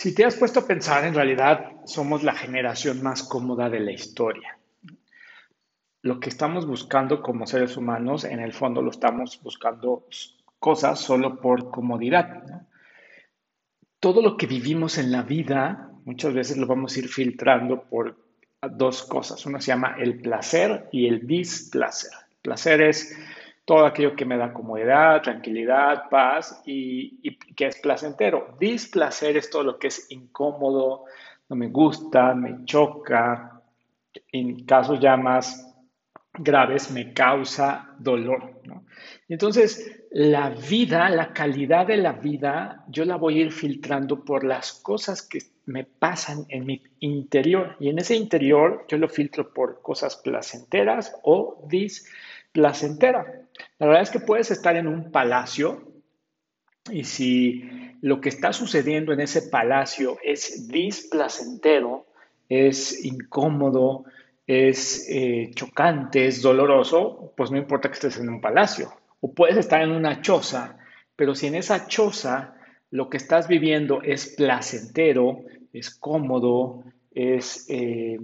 [0.00, 3.90] Si te has puesto a pensar, en realidad somos la generación más cómoda de la
[3.90, 4.56] historia.
[6.02, 10.06] Lo que estamos buscando como seres humanos, en el fondo lo estamos buscando
[10.60, 12.44] cosas solo por comodidad.
[13.98, 18.16] Todo lo que vivimos en la vida, muchas veces lo vamos a ir filtrando por
[18.70, 19.44] dos cosas.
[19.46, 22.12] Una se llama el placer y el displacer.
[22.40, 23.18] placer es
[23.68, 28.56] todo aquello que me da comodidad, tranquilidad, paz y, que es placentero.
[28.58, 31.04] Displacer es todo lo que es incómodo,
[31.50, 33.60] no me gusta, me choca,
[34.32, 35.70] en casos ya más
[36.32, 38.62] graves me causa dolor.
[39.28, 44.44] Entonces la vida, la calidad de la vida, yo la voy a ir filtrando por
[44.44, 47.76] las cosas que me pasan en mi interior.
[47.80, 53.26] Y en ese interior yo lo filtro por cosas placenteras o displacenteras.
[53.78, 55.92] La verdad es que puedes estar en un palacio
[56.90, 57.64] y si
[58.00, 62.06] lo que está sucediendo en ese palacio es displacentero,
[62.48, 64.04] es incómodo,
[64.46, 68.92] es eh, chocante, es doloroso, pues no importa que estés en un palacio.
[69.20, 70.78] O puedes estar en una choza,
[71.14, 72.54] pero si en esa choza
[72.90, 78.18] lo que estás viviendo es placentero, es cómodo, es, eh,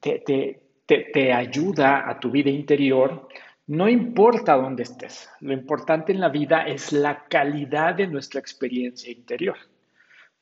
[0.00, 3.28] te ayuda a tu vida interior,
[3.68, 9.12] no importa dónde estés, lo importante en la vida es la calidad de nuestra experiencia
[9.12, 9.56] interior.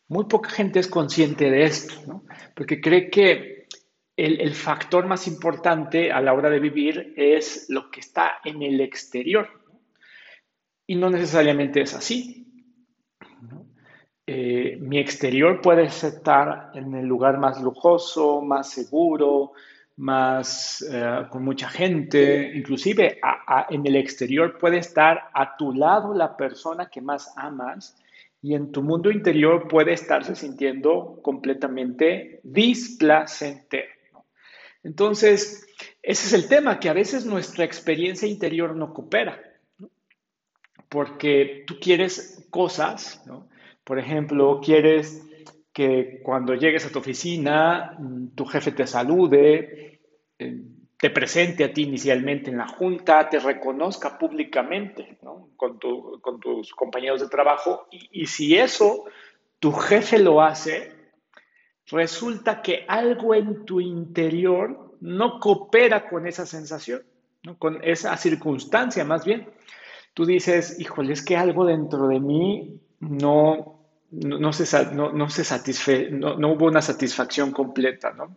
[0.06, 2.24] Muy poca gente es consciente de esto, ¿no?
[2.54, 3.66] porque cree que
[4.16, 8.80] el, factor más importante a la hora de vivir es lo que está en el
[8.80, 9.48] exterior.
[10.86, 12.46] Y no necesariamente es así.
[14.24, 19.52] Eh, mi exterior puede estar en el lugar más lujoso, más seguro,
[19.96, 23.18] más eh, con mucha gente, inclusive
[23.70, 27.96] en el exterior puede estar a tu lado la persona que más amas
[28.42, 33.86] y en tu mundo interior puede estarse sintiendo completamente displacente.
[34.82, 35.66] Entonces,
[36.02, 39.42] ese es el tema, que a veces nuestra experiencia interior no coopera,
[40.88, 43.24] porque tú quieres cosas,
[43.82, 45.25] por ejemplo, quieres
[45.76, 50.00] que cuando llegues a tu oficina, mm, tu jefe te salude,
[50.38, 50.62] eh,
[50.96, 55.18] te presente a ti inicialmente en la junta, te reconozca públicamente
[55.54, 57.88] con, tus compañeros de trabajo.
[57.90, 59.04] Y, si eso
[59.60, 60.94] tu jefe lo hace,
[61.88, 67.02] resulta que algo en tu interior no coopera con esa sensación,
[67.58, 69.46] con esa circunstancia más bien.
[70.14, 73.75] Tú dices, híjole, es que algo dentro de mí no,
[74.24, 78.36] no, se, no, no se satisfe, no, hubo una satisfacción completa, ¿no?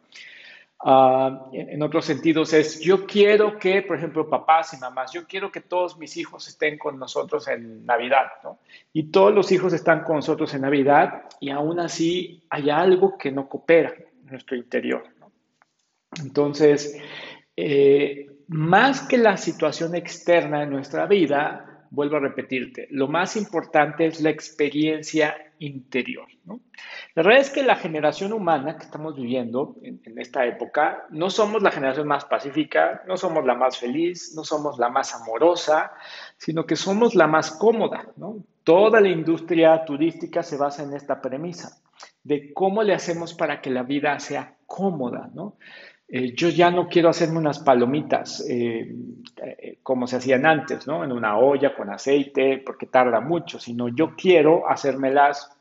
[0.81, 5.51] Ah, en, otros sentidos es, yo quiero que, por ejemplo, papás y mamás, yo quiero
[5.51, 8.59] que todos mis hijos estén con nosotros en Navidad, ¿no?
[8.93, 13.29] Y todos los hijos están con nosotros en Navidad y aún así hay algo que
[13.29, 15.03] no coopera en nuestro interior.
[16.23, 16.97] Entonces,
[17.57, 24.05] eh, más que la situación externa de nuestra vida, vuelvo a repetirte, lo más importante
[24.05, 26.27] es la experiencia interior.
[27.15, 31.61] La verdad es que la generación humana que estamos viviendo en, esta época, no somos
[31.61, 35.91] la generación más pacífica, no somos la más feliz, no somos la más amorosa,
[36.37, 38.07] sino que somos la más cómoda.
[38.63, 41.81] Toda la industria turística se basa en esta premisa
[42.23, 45.29] de cómo le hacemos para que la vida sea cómoda.
[45.33, 45.57] ¿no?
[46.11, 48.95] Eh, yo ya no quiero hacerme unas palomitas eh,
[49.43, 51.03] eh, como se hacían antes, ¿no?
[51.03, 55.55] En una olla con aceite, porque tarda mucho, sino yo quiero hacérmelas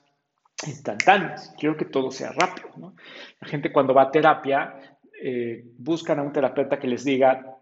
[0.67, 2.95] instantáneas, quiero que todo sea rápido, ¿no?
[3.41, 4.75] La gente cuando va a terapia
[5.77, 7.57] buscan a un terapeuta que les diga,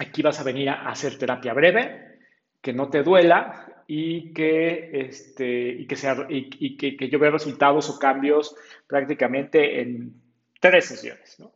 [0.00, 2.18] aquí vas a venir a hacer terapia breve,
[2.60, 7.30] que no te duela y que, este, y que, sea, y que, que yo vea
[7.30, 8.56] resultados o cambios
[8.88, 10.20] prácticamente en
[10.60, 11.55] tres sesiones, ¿no?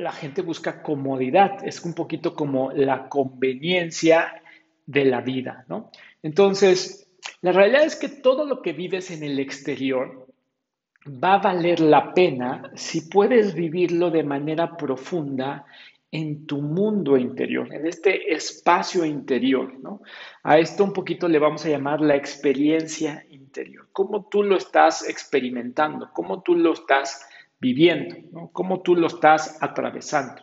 [0.00, 4.42] La gente busca comodidad, es un poquito como la conveniencia
[4.86, 5.90] de la vida, ¿no?
[6.22, 7.08] Entonces,
[7.42, 10.26] la realidad es que todo lo que vives en el exterior
[11.06, 15.64] va a valer la pena si puedes vivirlo de manera profunda
[16.12, 20.02] en tu mundo interior, en este espacio interior, ¿no?
[20.42, 23.88] A esto un poquito le vamos a llamar la experiencia interior.
[23.92, 26.10] ¿Cómo tú lo estás experimentando?
[26.12, 27.29] ¿Cómo tú lo estás
[27.60, 28.50] viviendo, ¿no?
[28.52, 30.42] cómo tú lo estás atravesando.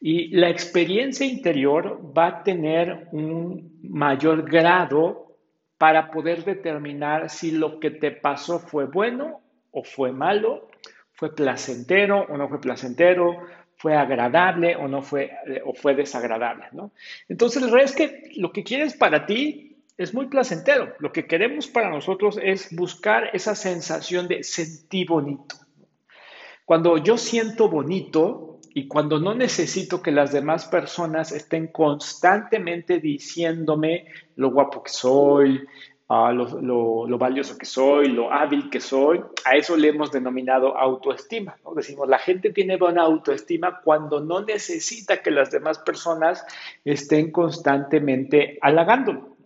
[0.00, 5.36] Y la experiencia interior va a tener un mayor grado
[5.76, 9.40] para poder determinar si lo que te pasó fue bueno
[9.70, 10.68] o fue malo,
[11.12, 13.38] fue placentero o no fue placentero,
[13.76, 15.30] fue agradable o no fue,
[15.64, 16.92] o fue desagradable, ¿no?
[17.28, 20.94] Entonces, el es que lo que quieres para ti es muy placentero.
[21.00, 25.56] Lo que queremos para nosotros es buscar esa sensación de sentir bonito.
[26.68, 34.04] Cuando yo siento bonito y cuando no necesito que las demás personas estén constantemente diciéndome
[34.36, 35.66] lo guapo que soy,
[36.10, 41.56] lo, valioso que soy, lo hábil que soy, a eso le hemos denominado autoestima.
[41.74, 46.44] Decimos, la gente tiene buena autoestima cuando no necesita que las demás personas
[46.84, 49.38] estén constantemente halagándolo.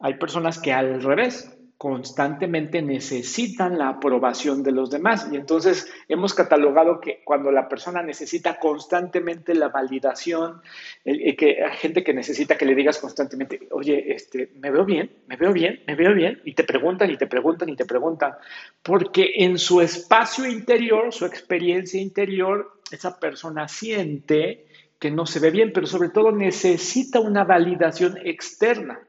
[0.00, 1.50] Hay personas que al revés,
[1.82, 5.26] constantemente necesitan la aprobación de los demás.
[5.32, 10.62] Y entonces hemos catalogado que cuando la persona necesita constantemente la validación,
[11.04, 15.34] que hay gente que necesita que le digas constantemente, oye, este, me veo bien, me
[15.34, 18.34] veo bien, me veo bien, y te preguntan y te preguntan y te preguntan,
[18.80, 24.66] porque en su espacio interior, su experiencia interior, esa persona siente
[25.00, 29.00] que no se ve bien, pero sobre todo necesita una validación externa.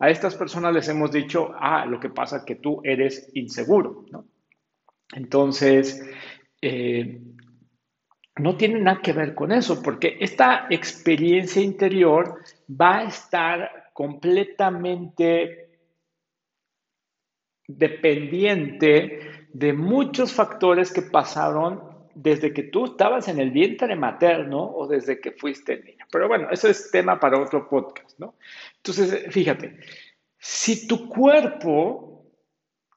[0.00, 4.04] A estas personas les hemos dicho, ah, lo que pasa es que tú eres inseguro,
[4.10, 4.26] ¿no?
[5.12, 6.08] Entonces,
[6.60, 7.20] eh,
[8.36, 15.68] no tiene nada que ver con eso, porque esta experiencia interior va a estar completamente
[17.66, 21.82] dependiente de muchos factores que pasaron
[22.14, 25.97] desde que tú estabas en el vientre materno o desde que fuiste niño.
[26.10, 28.34] Pero bueno, eso es tema para otro podcast, ¿no?
[28.76, 29.78] Entonces, fíjate,
[30.38, 32.24] si tu cuerpo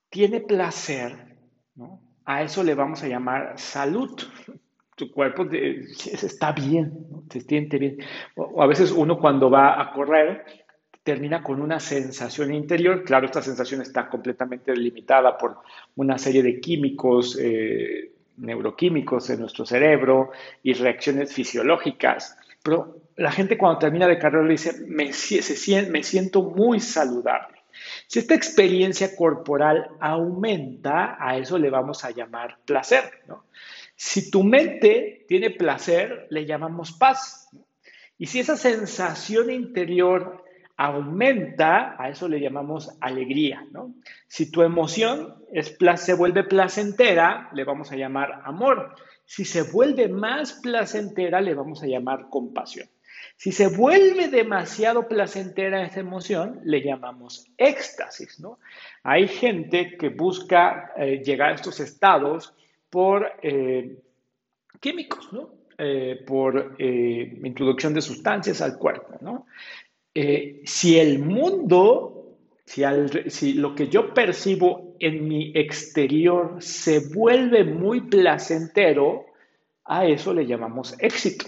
[0.09, 1.37] tiene placer,
[1.75, 2.01] ¿no?
[2.25, 4.19] a eso le vamos a llamar salud.
[4.95, 7.23] Tu cuerpo está bien, ¿no?
[7.29, 7.97] se siente bien.
[8.35, 10.45] O, a veces uno cuando va a correr
[11.03, 13.03] termina con una sensación interior.
[13.03, 15.57] Claro, esta sensación está completamente limitada por
[15.95, 20.31] una serie de químicos, eh, neuroquímicos en nuestro cerebro
[20.61, 22.37] y reacciones fisiológicas.
[22.63, 25.11] Pero la gente cuando termina de carrera le dice, me,
[25.89, 27.59] me siento muy saludable.
[28.07, 33.03] Si esta experiencia corporal aumenta, a eso le vamos a llamar placer.
[33.95, 37.49] Si tu mente tiene placer, le llamamos paz.
[38.17, 40.43] Y si esa sensación interior
[40.75, 43.63] aumenta, a eso le llamamos alegría.
[44.27, 48.95] Si tu emoción es, se vuelve placentera, le vamos a llamar amor.
[49.25, 52.89] Si se vuelve más placentera, le vamos a llamar compasión.
[53.41, 58.59] Si se vuelve demasiado placentera esa emoción, le llamamos éxtasis, ¿no?
[59.01, 62.53] Hay gente que busca eh, llegar a estos estados
[62.91, 63.97] por eh,
[64.79, 65.55] químicos, ¿no?
[65.75, 69.47] Eh, por introducción de sustancias al cuerpo, ¿no?
[70.13, 72.83] si el mundo, si,
[73.25, 79.25] si lo que yo percibo en mi exterior se vuelve muy placentero,
[79.85, 81.47] a eso le llamamos éxito.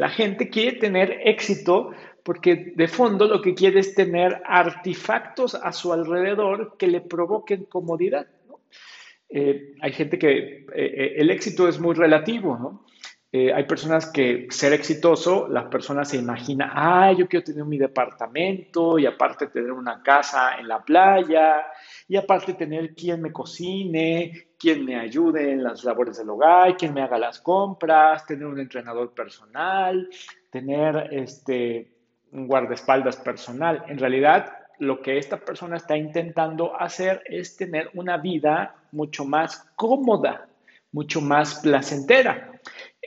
[0.00, 1.90] La gente quiere tener éxito
[2.24, 7.66] porque de fondo lo que quiere es tener artefactos a su alrededor que le provoquen
[7.66, 8.26] comodidad.
[9.28, 12.86] Eh, hay gente que eh, eh, el éxito es muy relativo, ¿no?
[13.32, 18.98] hay personas que ser exitoso, las personas se imaginan, ah, yo quiero tener mi departamento
[18.98, 21.64] y aparte tener una casa en la playa
[22.08, 26.92] y aparte tener quien me cocine, quien me ayude en las labores del hogar, quien
[26.92, 30.06] me haga las compras, tener un entrenador personal,
[30.50, 31.90] tener este,
[32.32, 33.82] un guardaespaldas personal.
[33.88, 39.66] En realidad, lo que esta persona está intentando hacer es tener una vida mucho más
[39.76, 40.46] cómoda,
[40.92, 42.52] mucho más placentera.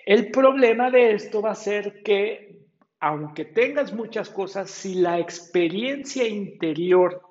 [0.08, 2.66] El problema de esto va a ser que,
[3.00, 7.22] aunque tengas muchas cosas, si la experiencia interior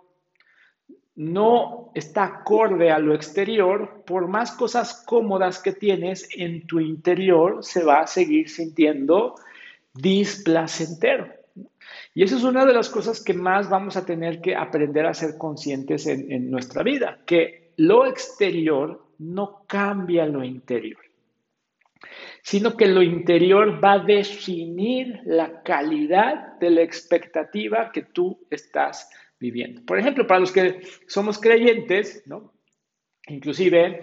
[1.15, 7.63] no está acorde a lo exterior, por más cosas cómodas que tienes en tu interior,
[7.63, 9.35] se va a seguir sintiendo
[9.93, 11.29] displacentero.
[12.15, 15.15] Y eso es una de las cosas que más vamos a tener que aprender a
[15.15, 21.01] ser conscientes en, en nuestra vida, que lo exterior no cambia lo interior,
[22.43, 29.09] sino que lo interior va a definir la calidad de la expectativa que tú estás
[29.43, 29.83] viviendo.
[29.85, 32.25] Por ejemplo, para los que somos creyentes,
[33.27, 34.03] inclusive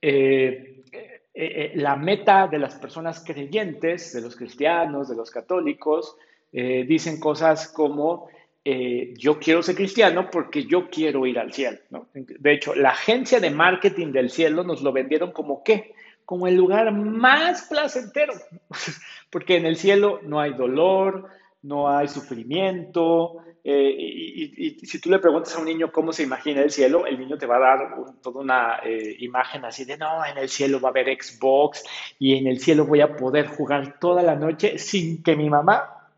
[0.00, 6.16] eh, eh, eh, la meta de las personas creyentes, de los cristianos, de los católicos,
[6.52, 8.30] dicen cosas como
[8.64, 11.78] yo quiero ser cristiano porque yo quiero ir al cielo.
[12.14, 15.92] De hecho, la agencia de marketing del cielo nos lo vendieron como qué?
[16.24, 18.32] Como el lugar más placentero,
[19.30, 21.28] porque en el cielo no hay dolor,
[21.66, 26.62] no hay sufrimiento, eh, y, si tú le preguntas a un niño cómo se imagina
[26.62, 30.24] el cielo, el niño te va a dar toda una eh, imagen así de, no,
[30.24, 31.82] en el cielo va a haber Xbox
[32.20, 36.12] y en el cielo voy a poder jugar toda la noche sin que mi mamá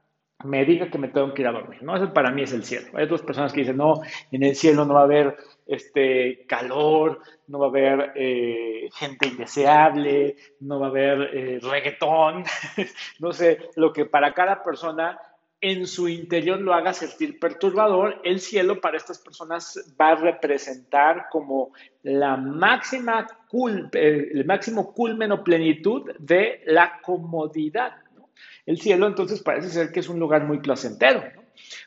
[0.44, 1.96] me diga que me tengo que ir a dormir, ¿no?
[1.96, 2.88] Eso para mí es el cielo.
[2.92, 7.22] Hay otras personas que dicen, no, en el cielo no va a haber este, calor,
[7.46, 12.44] no va a haber eh, gente indeseable, no va a haber reggaetón,
[13.20, 15.18] no sé, lo que para cada persona
[15.60, 21.26] en su interior lo haga sentir perturbador, el cielo para estas personas va a representar
[21.30, 21.72] como
[22.02, 23.26] la máxima
[23.92, 27.92] eh, el máximo culmen o plenitud de la comodidad,
[28.66, 31.24] el cielo entonces parece ser que es un lugar muy placentero.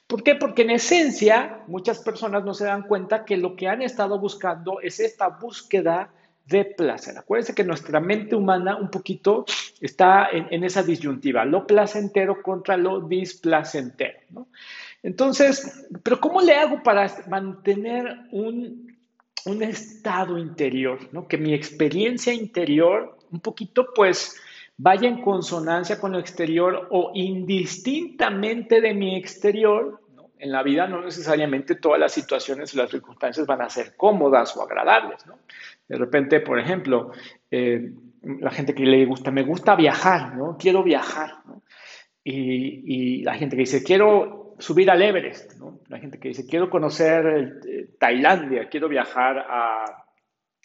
[0.08, 0.36] ¿Por qué?
[0.36, 4.82] Porque en esencia muchas personas no se dan cuenta que lo que han estado buscando
[4.82, 6.12] es esta búsqueda
[6.46, 7.18] de placer.
[7.18, 9.46] Acuérdense que nuestra mente humana un poquito
[9.80, 14.48] está en, esa disyuntiva, lo placentero contra lo displacentero.
[15.04, 18.96] Entonces, pero ¿cómo le hago para mantener un,
[19.46, 21.00] un estado interior?
[21.12, 21.28] ¿no?
[21.28, 24.36] Que mi experiencia interior un poquito pues
[24.78, 30.01] vaya en consonancia con lo exterior o indistintamente de mi exterior.
[30.42, 34.56] En la vida no necesariamente todas las situaciones y las circunstancias van a ser cómodas
[34.58, 35.24] o agradables.
[35.88, 37.12] De repente, por ejemplo,
[37.50, 37.92] eh,
[38.24, 40.58] la gente que le gusta, me gusta viajar, ¿no?
[40.58, 41.36] quiero viajar.
[42.24, 45.60] Y, y, la gente que dice, quiero subir al Everest.
[45.60, 45.80] ¿no?
[45.88, 50.02] La gente que dice, quiero conocer eh, Tailandia, quiero viajar a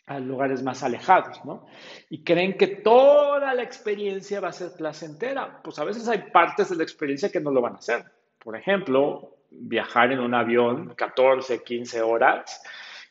[0.07, 1.67] a lugares más alejados, ¿no?
[2.09, 5.61] Y creen que toda la experiencia va a ser placentera.
[5.63, 8.05] Pues a veces hay partes de la experiencia que no lo van a hacer.
[8.39, 12.63] Por ejemplo, viajar en un avión 14, 15 horas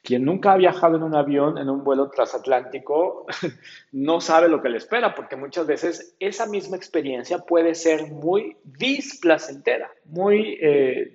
[0.05, 3.25] quien nunca ha viajado en un avión, en un vuelo transatlántico,
[3.91, 8.55] no sabe lo que le espera, porque muchas veces esa misma experiencia puede ser muy
[8.63, 11.13] displacentera, muy eh.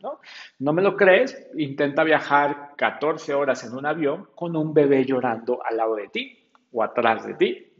[0.00, 0.20] ¿no?
[0.58, 1.48] ¿no me lo crees?
[1.56, 6.36] Intenta viajar 14 horas en un avión con un bebé llorando al lado de ti
[6.72, 7.72] o atrás de ti.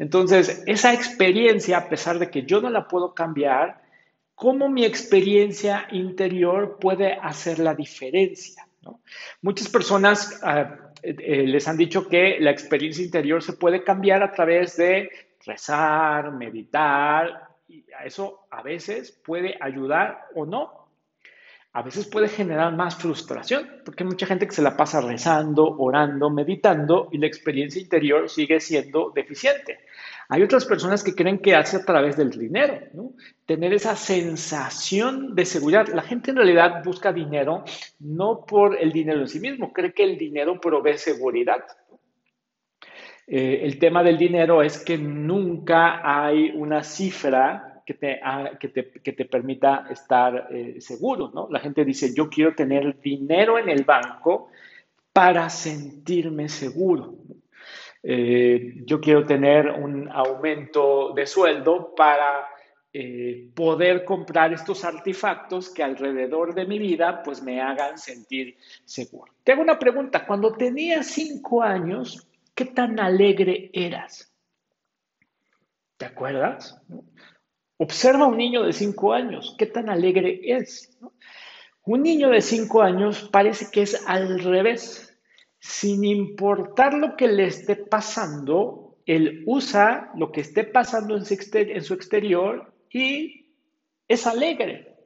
[0.00, 3.87] Entonces, esa experiencia, a pesar de que yo no la puedo cambiar,
[4.38, 8.68] ¿cómo mi experiencia interior puede hacer la diferencia?
[9.42, 10.40] Muchas personas
[11.02, 15.10] eh, eh, les han dicho que la experiencia interior se puede cambiar a través de
[15.44, 20.86] rezar, meditar, y eso a veces puede ayudar o no.
[21.72, 25.76] A veces puede generar más frustración, porque hay mucha gente que se la pasa rezando,
[25.78, 29.80] orando, meditando y la experiencia interior sigue siendo deficiente.
[30.30, 33.12] Hay otras personas que creen que hace a través del dinero, ¿no?
[33.46, 35.88] Tener esa sensación de seguridad.
[35.88, 37.64] La gente en realidad busca dinero
[38.00, 41.64] no por el dinero en sí mismo, cree que el dinero provee seguridad.
[43.26, 48.82] Eh, el tema del dinero es que nunca hay una cifra que te,
[49.12, 51.48] te permita estar eh, seguro, ¿no?
[51.50, 54.50] La gente dice, yo quiero tener dinero en el banco
[55.10, 57.14] para sentirme seguro.
[58.02, 62.46] Eh, yo quiero tener un aumento de sueldo para
[62.92, 69.32] eh, poder comprar estos artefactos que alrededor de mi vida pues me hagan sentir seguro.
[69.44, 74.32] Te hago una pregunta, cuando tenías cinco años, ¿qué tan alegre eras?
[75.96, 76.80] ¿Te acuerdas?
[77.76, 80.96] Observa a un niño de cinco años, ¿qué tan alegre es?
[81.84, 85.07] Un niño de cinco años parece que es al revés
[85.60, 91.94] sin importar lo que le esté pasando, él usa lo que esté pasando en su,
[91.94, 93.54] exterior y
[94.06, 94.96] es alegre.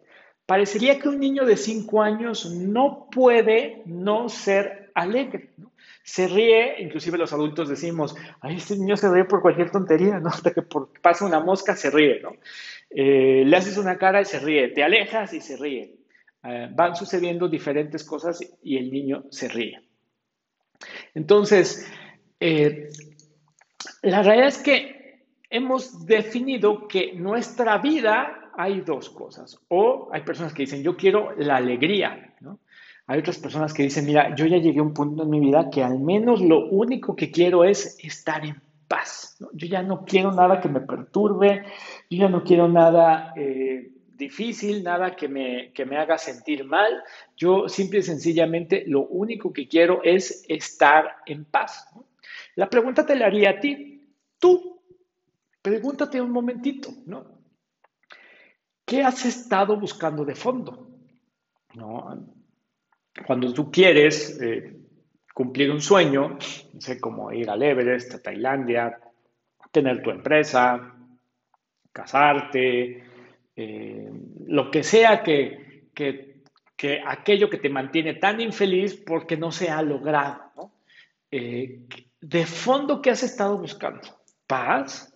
[0.45, 5.51] Parecería que un niño de 5 años no puede no ser alegre.
[6.03, 10.29] Se ríe, inclusive los adultos decimos, ay, este niño se ríe por cualquier tontería, ¿no?
[10.31, 12.21] Hasta que por, pasa una mosca se ríe.
[12.91, 15.95] Eh, le haces una cara y se ríe, te alejas y se ríe.
[16.45, 19.92] Eh, van sucediendo diferentes cosas y el niño se ríe.
[21.15, 21.87] Entonces,
[22.41, 22.89] eh,
[24.03, 29.59] la realidad es que hemos definido que nuestra vida hay dos cosas.
[29.69, 32.35] O hay personas que dicen, yo quiero la alegría,
[33.07, 35.71] Hay otras personas que dicen, mira, yo ya llegué a un punto en mi vida
[35.71, 39.37] que al menos lo único que quiero es estar en paz.
[39.53, 41.65] Yo ya no quiero nada que me perturbe,
[42.09, 43.91] yo ya no quiero nada eh,
[44.23, 47.03] difícil, nada que me, que me haga sentir mal.
[47.37, 51.89] Yo simple y sencillamente lo único que quiero es estar en paz.
[52.57, 54.17] La pregunta te la haría a ti.
[54.39, 54.83] Tú,
[55.61, 57.43] pregúntate un momentito, ¿no?
[58.85, 60.89] ¿Qué has estado buscando de fondo?
[61.75, 62.27] ¿No?
[63.27, 64.77] Cuando tú quieres eh,
[65.33, 66.39] cumplir un sueño,
[66.73, 68.99] no sé, como ir al Everest, a Tailandia,
[69.71, 70.95] tener tu empresa,
[71.93, 73.12] casarte,
[73.57, 74.11] eh,
[74.47, 76.43] lo que sea que,
[77.07, 80.73] aquello que te mantiene tan infeliz porque no se ha logrado.
[81.31, 81.81] Eh,
[82.21, 84.03] de fondo, ¿qué has estado buscando?
[84.47, 85.13] ¿Paz?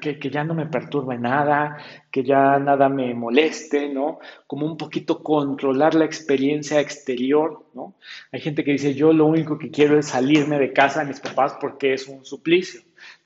[0.00, 1.78] que, que, ya no me perturbe nada,
[2.10, 4.18] que ya nada me moleste, ¿no?
[4.46, 7.94] Como un poquito controlar la experiencia exterior, ¿no?
[8.30, 11.20] Hay gente que dice, yo lo único que quiero es salirme de casa de mis
[11.20, 12.82] papás porque es un suplicio.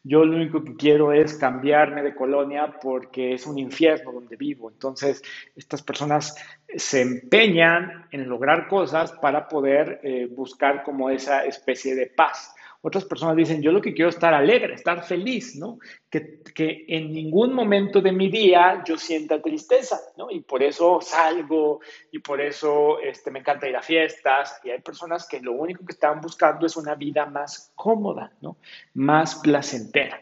[0.08, 4.70] Yo lo único que quiero es cambiarme de colonia porque es un infierno donde vivo.
[4.70, 5.20] Entonces,
[5.56, 6.36] estas personas
[6.68, 12.54] se empeñan en lograr cosas para poder eh, buscar como esa especie de paz.
[12.86, 15.80] Otras personas dicen, yo lo que quiero es estar alegre, estar feliz, ¿no?
[16.08, 20.30] Que, que, en ningún momento de mi día yo sienta tristeza, ¿no?
[20.30, 21.80] Y por eso salgo
[22.12, 24.60] y por eso este, me encanta ir a fiestas.
[24.62, 28.56] Y hay personas que lo único que están buscando es una vida más cómoda, ¿no?
[28.94, 30.20] Más placentera.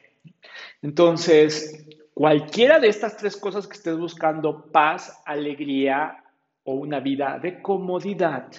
[0.80, 6.24] Entonces, cualquiera de estas tres cosas que estés buscando, paz, alegría
[6.62, 8.50] o una vida de comodidad,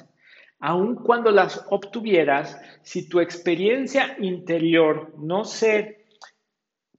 [0.66, 6.08] aun cuando las obtuvieras, si tu experiencia interior no se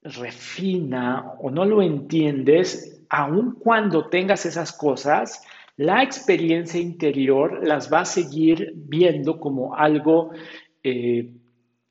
[0.02, 5.42] refina o no lo entiendes, aun cuando tengas esas cosas,
[5.76, 10.30] la experiencia interior las va a seguir viendo como algo
[10.84, 11.34] eh,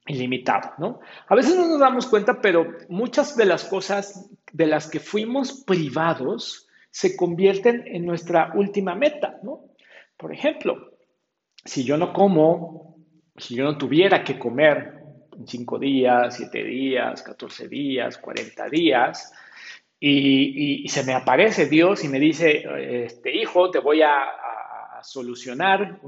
[0.07, 1.01] ilimitado, ¿no?
[1.27, 5.65] A veces no nos damos cuenta, pero muchas de las cosas de las que fuimos
[5.67, 9.65] privados se convierten en nuestra última meta, ¿no?
[10.15, 10.94] Por ejemplo,
[11.65, 12.95] si yo no como,
[13.35, 14.93] si yo no tuviera que comer
[15.37, 19.33] en 5 días, 7 días, 14 días, 40 días,
[19.99, 22.63] y, se me aparece Dios y me dice,
[23.05, 24.23] este, hijo, te voy a,
[25.01, 25.99] solucionar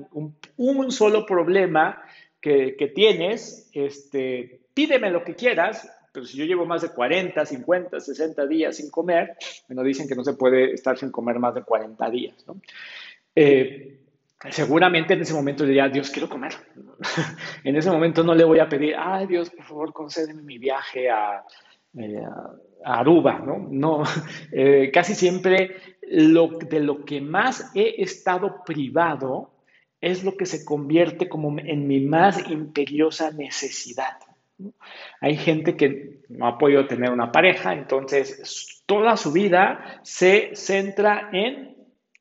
[0.56, 2.02] un, solo problema
[2.42, 8.00] que, tienes, este, pídeme lo que quieras, pero si yo llevo más de 40, 50,
[8.00, 9.36] 60 días sin comer,
[9.68, 12.60] me dicen que no se puede estar sin comer más de 40 días, ¿no?
[13.36, 14.07] Eh,
[14.50, 16.54] seguramente en ese momento diría, Dios, quiero comer.
[17.64, 21.10] en ese momento no le voy a pedir, ay Dios, por favor, concédeme mi viaje
[21.10, 21.44] a,
[21.98, 22.24] eh,
[22.84, 23.68] Aruba, ¿no?
[23.70, 24.04] No,
[24.52, 25.78] eh, casi siempre
[26.10, 29.52] lo, de lo que más he estado privado
[30.00, 34.18] es lo que se convierte como en mi más imperiosa necesidad.
[35.22, 41.30] Hay gente que no ha podido tener una pareja, entonces toda su vida se centra
[41.32, 41.77] en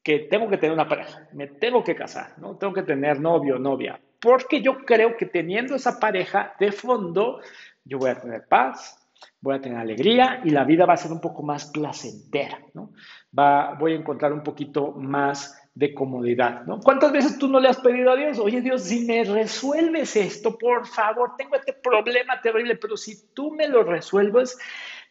[0.06, 2.56] que tengo que tener una pareja, me tengo que casar, ¿no?
[2.56, 7.40] Tengo que tener novio, novia, porque yo creo que teniendo esa pareja de fondo,
[7.84, 9.04] yo voy a tener paz,
[9.40, 12.92] voy a tener alegría y la vida va a ser un poco más placentera, ¿no?
[13.36, 16.78] Va, voy a encontrar un poquito más de comodidad, ¿no?
[16.78, 20.56] ¿Cuántas veces tú no le has pedido a Dios, oye Dios, si me resuelves esto,
[20.56, 24.56] por favor, tengo este problema terrible, pero si tú me lo resuelves,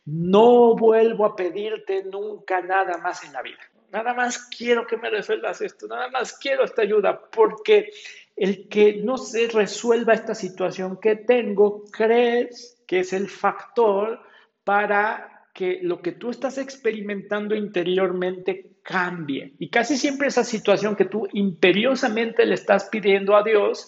[0.06, 3.60] no vuelvo a pedirte nunca nada más en la vida.
[3.96, 7.94] Nada más quiero que me resuelvas esto, nada más quiero esta ayuda, porque
[8.36, 14.20] el que no se resuelva esta situación que tengo, crees que es el factor
[14.66, 19.54] para que lo que tú estás experimentando interiormente cambie.
[19.60, 23.88] Y casi siempre esa situación que tú imperiosamente le estás pidiendo a Dios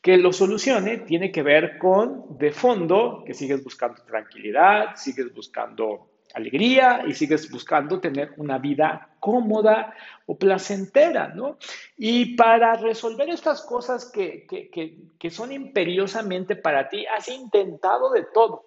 [0.00, 6.19] que lo solucione tiene que ver con, de fondo, que sigues buscando tranquilidad, sigues buscando
[6.34, 9.94] alegría y sigues buscando tener una vida cómoda
[10.26, 11.58] o placentera, ¿no?
[11.96, 18.64] Y para resolver estas cosas que, que, son imperiosamente para ti, has intentado de todo.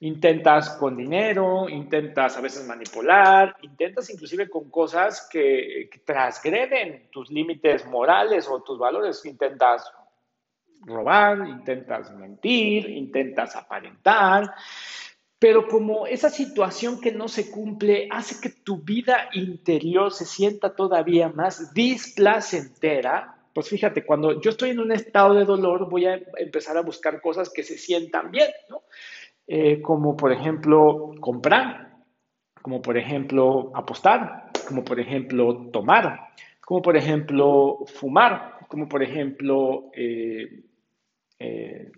[0.00, 7.30] Intentas con dinero, intentas a veces manipular, intentas inclusive con cosas que, que transgreden tus
[7.30, 9.90] límites morales o tus valores, intentas
[10.86, 14.54] robar, intentas mentir, intentas aparentar,
[15.38, 20.74] pero como esa situación que no se cumple hace que tu vida interior se sienta
[20.74, 26.20] todavía más displacentera, pues fíjate, cuando yo estoy en un estado de dolor voy a
[26.38, 28.82] empezar a buscar cosas que se sientan bien, ¿no?
[29.46, 31.96] Eh, como por ejemplo comprar,
[32.62, 39.90] como por ejemplo apostar, como por ejemplo tomar, como por ejemplo fumar, como por ejemplo
[39.94, 40.64] eh,
[41.38, 41.92] eh,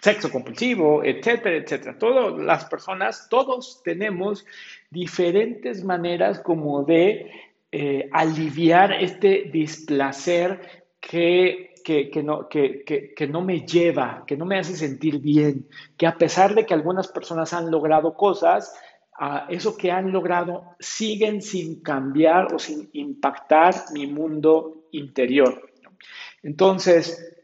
[0.00, 1.98] sexo compulsivo, etcétera, etcétera.
[1.98, 4.44] Todas las personas, todos tenemos
[4.90, 7.30] diferentes maneras como de
[7.72, 14.58] eh, aliviar este displacer que, que, no, que, que, no me lleva, que no me
[14.58, 18.74] hace sentir bien, que a pesar de que algunas personas han logrado cosas,
[19.48, 25.70] eso que han logrado siguen sin cambiar o sin impactar mi mundo interior.
[26.42, 27.36] Entonces,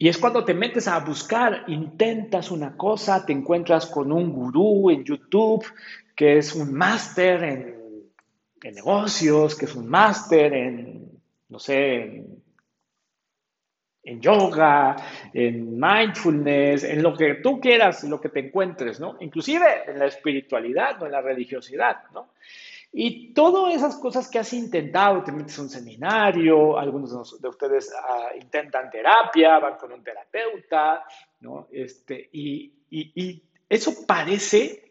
[0.00, 4.90] y es cuando te metes a buscar, intentas una cosa, te encuentras con un gurú
[4.90, 5.66] en YouTube
[6.14, 7.78] que es un máster en,
[8.74, 11.10] negocios, que es un máster en,
[11.48, 12.24] no sé,
[14.04, 14.96] en yoga,
[15.32, 19.16] en mindfulness, en lo que tú quieras, lo que te encuentres, ¿no?
[19.20, 22.30] Inclusive en la espiritualidad o en la religiosidad, ¿no?
[22.92, 27.92] Y todas esas cosas que has intentado, te metes a un seminario, algunos de ustedes
[27.94, 31.04] ah, intentan terapia, van con un terapeuta,
[31.40, 31.68] ¿no?
[31.70, 34.88] Este, y, y eso parece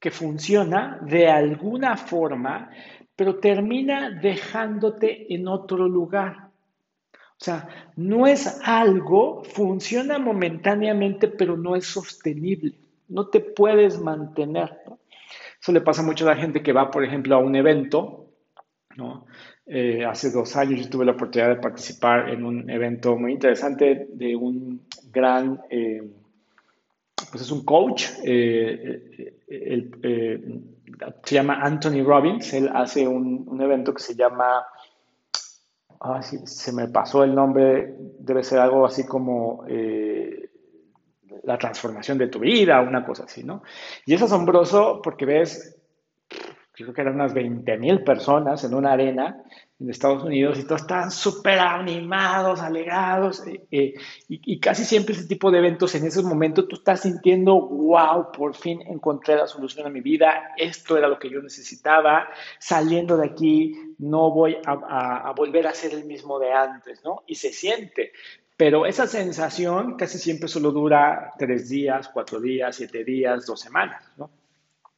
[0.00, 2.70] que funciona de alguna forma,
[3.14, 6.48] pero termina dejándote en otro lugar.
[7.40, 12.74] O sea, no es algo, funciona momentáneamente, pero no es sostenible.
[13.08, 14.76] No te puedes mantener.
[15.60, 18.26] Eso le pasa mucho a la gente que va, por ejemplo, a un evento.
[18.96, 19.26] ¿no?
[19.66, 24.08] Eh, hace dos años yo tuve la oportunidad de participar en un evento muy interesante
[24.12, 26.02] de un gran, eh,
[27.30, 29.34] pues es un coach, eh,
[31.22, 32.52] se llama Anthony Robbins.
[32.54, 34.64] Él hace un, un evento que se llama
[36.00, 39.64] ah, se me pasó el nombre, debe ser algo así como
[41.48, 43.62] la transformación de tu vida, una cosa así, ¿no?
[44.04, 45.78] Y es asombroso porque ves,
[46.72, 49.42] creo que eran unas 20 mil personas en una arena
[49.80, 53.94] en Estados Unidos y todos están súper animados, alegrados eh, eh,
[54.28, 58.54] y, casi siempre ese tipo de eventos en esos momentos tú estás sintiendo, wow, por
[58.54, 63.26] fin encontré la solución a mi vida, esto era lo que yo necesitaba, saliendo de
[63.26, 67.22] aquí no voy a, a volver a ser el mismo de antes, ¿no?
[67.26, 68.12] Y se siente,
[68.58, 74.02] pero esa sensación casi siempre solo dura tres días, cuatro días, siete días, dos semanas,
[74.16, 74.30] ¿no?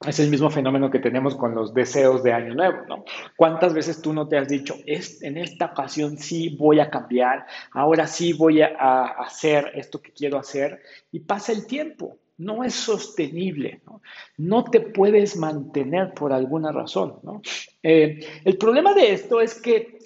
[0.07, 3.05] Es el mismo fenómeno que tenemos con los deseos de año nuevo, ¿no?
[3.37, 7.45] ¿Cuántas veces tú no te has dicho, es, en esta ocasión sí voy a cambiar,
[7.73, 10.81] ahora sí voy a, hacer esto que quiero hacer?
[11.13, 14.01] Y pasa el tiempo, no es sostenible, ¿no?
[14.39, 17.19] no te puedes mantener por alguna razón.
[17.23, 17.43] ¿no?
[17.83, 19.99] Eh, el problema de esto es que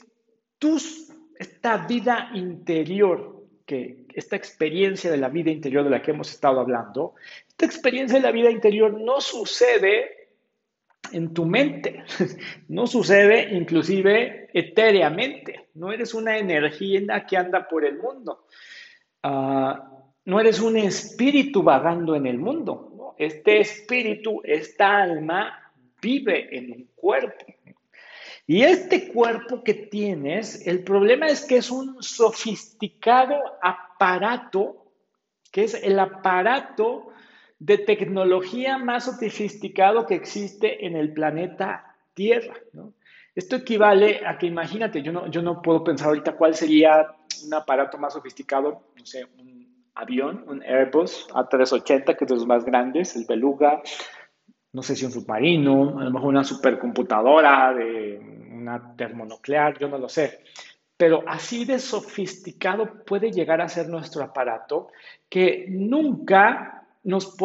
[0.58, 3.33] tus, esta vida interior,
[3.66, 7.14] que esta experiencia de la vida interior de la que hemos estado hablando,
[7.48, 10.28] esta experiencia de la vida interior no sucede
[11.12, 12.04] en tu mente,
[12.68, 18.46] no sucede inclusive etéreamente, no eres una energía que anda por el mundo,
[19.22, 19.90] ah,
[20.24, 26.88] no eres un espíritu vagando en el mundo, este espíritu, esta alma vive en un
[26.94, 27.46] cuerpo.
[28.46, 34.84] Y este cuerpo que tienes, el problema es que es un sofisticado aparato,
[35.50, 37.08] que es el aparato
[37.58, 42.54] de tecnología más sofisticado que existe en el planeta Tierra.
[43.34, 47.54] Esto equivale a que, imagínate, yo no, yo no puedo pensar ahorita cuál sería un
[47.54, 52.64] aparato más sofisticado, no sé, un avión, un Airbus A380, que es de los más
[52.64, 53.82] grandes, el Beluga,
[54.74, 58.20] no sé si un submarino, a lo mejor una supercomputadora de
[58.52, 60.40] una termonuclear, yo no lo sé.
[60.96, 64.88] Pero así de sofisticado puede llegar a ser nuestro aparato
[65.28, 67.36] que nunca nos,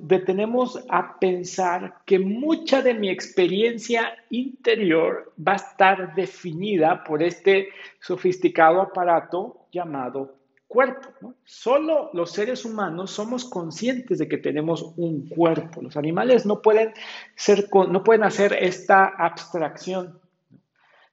[0.00, 7.68] detenemos a pensar que mucha de mi experiencia interior va a estar definida por este
[8.00, 10.33] sofisticado aparato llamado
[10.74, 11.34] cuerpo.
[11.44, 15.80] Solo los seres humanos somos conscientes de que tenemos un cuerpo.
[15.80, 16.92] Los animales no pueden,
[17.36, 20.20] ser, no pueden hacer esta abstracción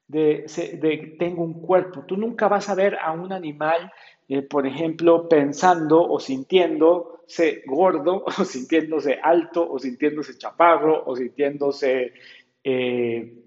[0.08, 2.04] de, tengo un cuerpo.
[2.08, 3.92] Tú nunca vas a ver a un animal
[4.34, 12.14] eh, por ejemplo, pensando o sintiéndose gordo, o sintiéndose alto, o sintiéndose chaparro, o sintiéndose
[12.64, 13.44] eh,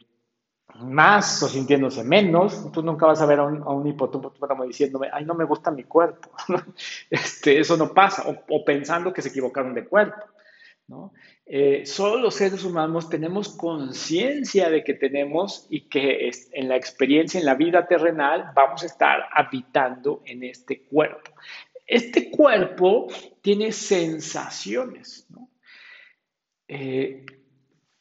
[0.81, 2.71] más, o sintiéndose menos.
[2.73, 5.71] Tú nunca vas a ver a un, a un hipopótamo diciéndome, ay, no me gusta
[5.71, 6.31] mi cuerpo.
[7.11, 10.23] este, eso no pasa, o, pensando que se equivocaron de cuerpo.
[10.87, 11.13] ¿no?
[11.47, 17.41] Eh, solo los seres humanos tenemos conciencia de que tenemos y que en la experiencia,
[17.41, 21.33] en la vida terrenal, vamos a estar habitando en este cuerpo.
[21.87, 23.09] Este cuerpo
[23.43, 25.27] tiene sensaciones,
[26.67, 27.25] eh,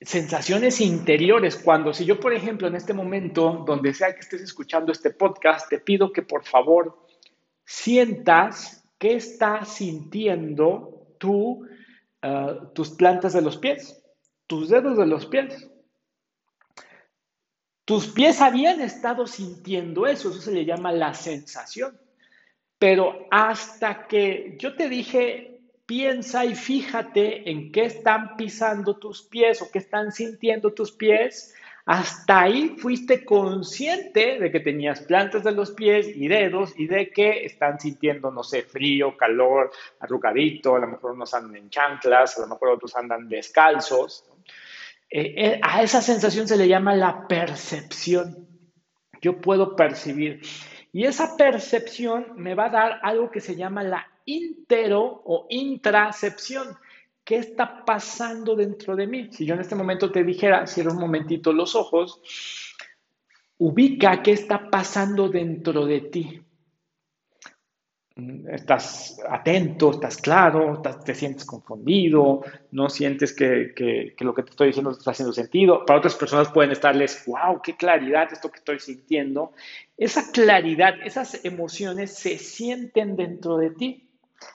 [0.05, 1.55] sensaciones interiores.
[1.55, 5.69] Cuando si yo, por ejemplo, en este momento, donde sea que estés escuchando este podcast,
[5.69, 7.05] te pido que por favor
[7.65, 11.65] sientas qué estás sintiendo tú
[12.25, 14.01] Ah, tus plantas de los pies,
[14.47, 15.69] tus dedos de los pies.
[17.83, 21.99] Tus pies habían estado sintiendo eso, eso se le llama la sensación.
[22.79, 25.52] Pero hasta que yo te dije,
[25.85, 31.53] piensa y fíjate en qué están pisando tus pies o qué están sintiendo tus pies,
[31.85, 37.09] hasta ahí fuiste consciente de que tenías plantas de los pies y dedos y de
[37.09, 42.37] que están sintiendo, no sé, frío, calor, arrugadito, a lo mejor unos andan en chanclas,
[42.37, 44.25] a lo mejor otros andan descalzos.
[45.09, 48.47] Eh, eh, a esa sensación se le llama la percepción.
[49.21, 50.41] Yo puedo percibir.
[50.93, 56.77] Y esa percepción me va a dar algo que se llama la intero o intracepción.
[57.23, 59.29] ¿Qué está pasando dentro de mí?
[59.31, 62.21] Si yo en este momento te dijera, cierra un momentito los ojos,
[63.57, 66.41] ubica qué está pasando dentro de ti.
[68.15, 74.67] Estás atento, estás claro, te sientes confundido, no sientes que, que, lo que te estoy
[74.67, 75.83] diciendo está haciendo sentido.
[75.85, 79.53] Para otras personas pueden estarles, wow, qué claridad esto que estoy sintiendo.
[79.97, 84.12] Esa claridad, esas emociones se sienten dentro de ti.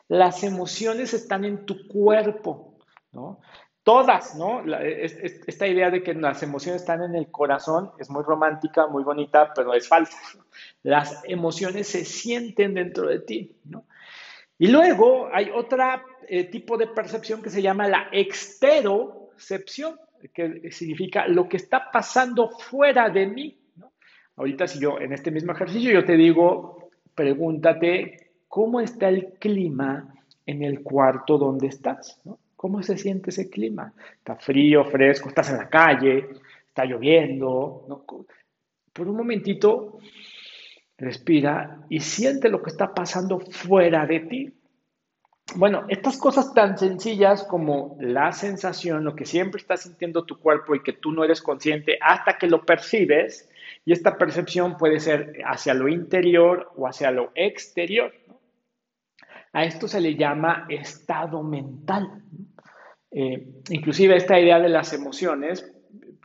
[0.09, 2.79] Las emociones están en tu cuerpo,
[3.13, 3.41] ¿no?
[3.83, 4.63] Todas, ¿no?
[4.67, 9.51] esta idea de que las emociones están en el corazón es muy romántica, muy bonita,
[9.55, 10.19] pero es falsa.
[10.83, 13.87] Las emociones se sienten dentro de ti, ¿no?
[14.59, 15.83] Y luego hay otro
[16.29, 19.99] eh, tipo de percepción que se llama la exterocepción,
[20.35, 23.59] que significa lo que está pasando fuera de mí.
[23.77, 23.93] ¿no?
[24.37, 30.15] Ahorita si yo en este mismo ejercicio yo te digo, pregúntate cómo está el clima
[30.47, 32.39] en el cuarto donde estás, ¿no?
[32.57, 33.93] ¿Cómo se siente ese clima?
[34.17, 35.29] ¿Está frío, fresco?
[35.29, 36.29] ¿Estás en la calle?
[36.67, 37.85] ¿Está lloviendo?
[37.89, 38.05] ¿No?
[38.93, 39.99] Por un momentito,
[40.97, 44.53] respira y siente lo que está pasando fuera de ti.
[45.55, 50.75] Bueno, estas cosas tan sencillas como la sensación, lo que siempre está sintiendo tu cuerpo
[50.75, 53.49] y que tú no eres consciente hasta que lo percibes,
[53.85, 58.13] y esta percepción puede ser hacia lo interior o hacia lo exterior.
[59.53, 62.23] A esto se le llama estado mental.
[63.11, 65.75] Eh, inclusive esta idea de las emociones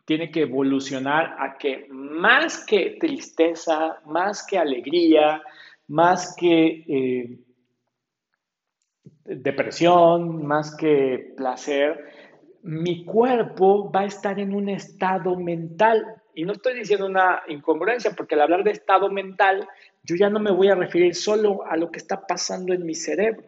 [0.05, 5.41] tiene que evolucionar a que más que tristeza, más que alegría,
[5.87, 7.39] más que eh,
[9.25, 12.13] depresión, más que placer,
[12.63, 16.21] mi cuerpo va a estar en un estado mental.
[16.33, 19.67] Y no estoy diciendo una incongruencia, porque al hablar de estado mental,
[20.03, 22.95] yo ya no me voy a referir solo a lo que está pasando en mi
[22.95, 23.43] cerebro,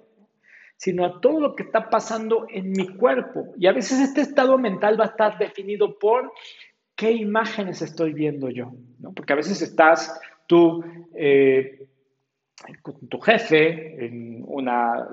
[0.77, 3.53] sino a todo lo que está pasando en mi cuerpo.
[3.57, 6.31] Y a veces este estado mental va a estar definido por
[6.95, 9.13] qué imágenes estoy viendo yo, ¿no?
[9.13, 10.83] Porque a veces estás tú
[11.15, 11.87] eh,
[12.81, 15.07] con tu jefe en una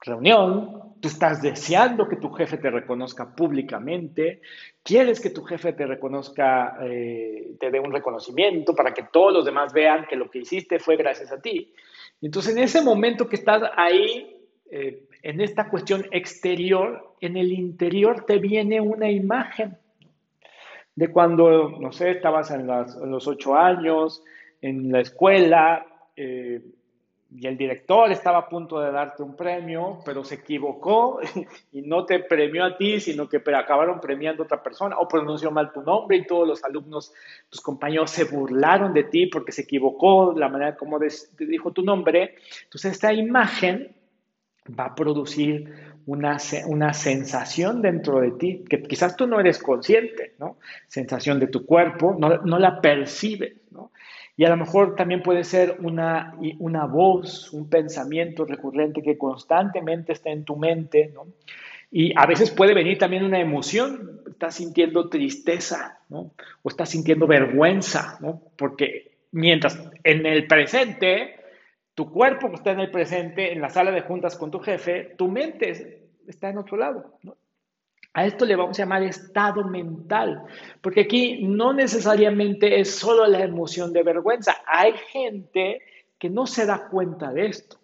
[0.00, 4.40] reunión, tú estás deseando que tu jefe te reconozca públicamente,
[4.82, 9.44] quieres que tu jefe te reconozca, eh, te dé un reconocimiento para que todos los
[9.44, 11.72] demás vean que lo que hiciste fue gracias a ti.
[12.22, 14.36] Entonces, en ese momento que estás ahí,
[14.70, 19.76] eh, en esta cuestión exterior, en el interior te viene una imagen
[20.94, 24.22] de cuando, no sé, estabas en, los ocho años,
[24.62, 26.62] en la escuela, eh,
[27.30, 31.20] y el director estaba a punto de darte un premio, pero se equivocó
[31.72, 35.50] y no te premió a ti, sino que acabaron premiando a otra persona o pronunció
[35.50, 37.12] mal tu nombre y todos los alumnos,
[37.50, 41.82] tus compañeros se burlaron de ti porque se equivocó la manera como te dijo tu
[41.82, 42.36] nombre.
[42.64, 43.94] Entonces esta imagen
[44.78, 50.34] va a producir una, una sensación dentro de ti que quizás tú no eres consciente,
[50.38, 50.58] ¿no?
[50.86, 53.90] Sensación de tu cuerpo, no, no la percibes, ¿no?
[54.36, 60.12] Y a lo mejor también puede ser una, una voz, un pensamiento recurrente que constantemente
[60.12, 61.14] está en tu mente.
[61.90, 66.32] Y a veces puede venir también una emoción, estás sintiendo tristeza, ¿no?
[66.62, 68.42] O estás sintiendo vergüenza, ¿no?
[68.56, 71.36] Porque mientras en el presente,
[71.94, 75.28] tu cuerpo está en el presente, en la sala de juntas con tu jefe, tu
[75.28, 77.18] mente está en otro lado.
[78.16, 80.42] A esto le vamos a llamar estado mental,
[80.80, 84.56] porque aquí no necesariamente es solo la emoción de vergüenza.
[84.66, 85.82] Hay gente
[86.18, 87.76] que no se da cuenta de esto.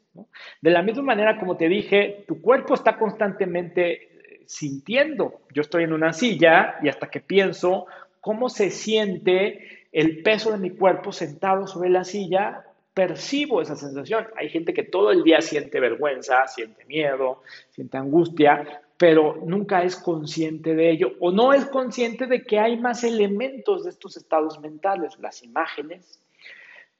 [0.63, 5.43] De la misma manera, como te dije, tu cuerpo está constantemente eh, sintiendo.
[5.53, 7.85] Yo estoy en una silla y hasta que pienso
[8.23, 12.65] cómo se siente el peso de mi cuerpo sentado sobre la silla,
[12.95, 14.29] percibo esa sensación.
[14.37, 19.97] Hay gente que todo el día siente vergüenza, siente miedo, siente angustia, pero nunca es
[19.97, 24.61] consciente de ello o no es consciente de que hay más elementos de estos estados
[24.61, 26.23] mentales, las imágenes,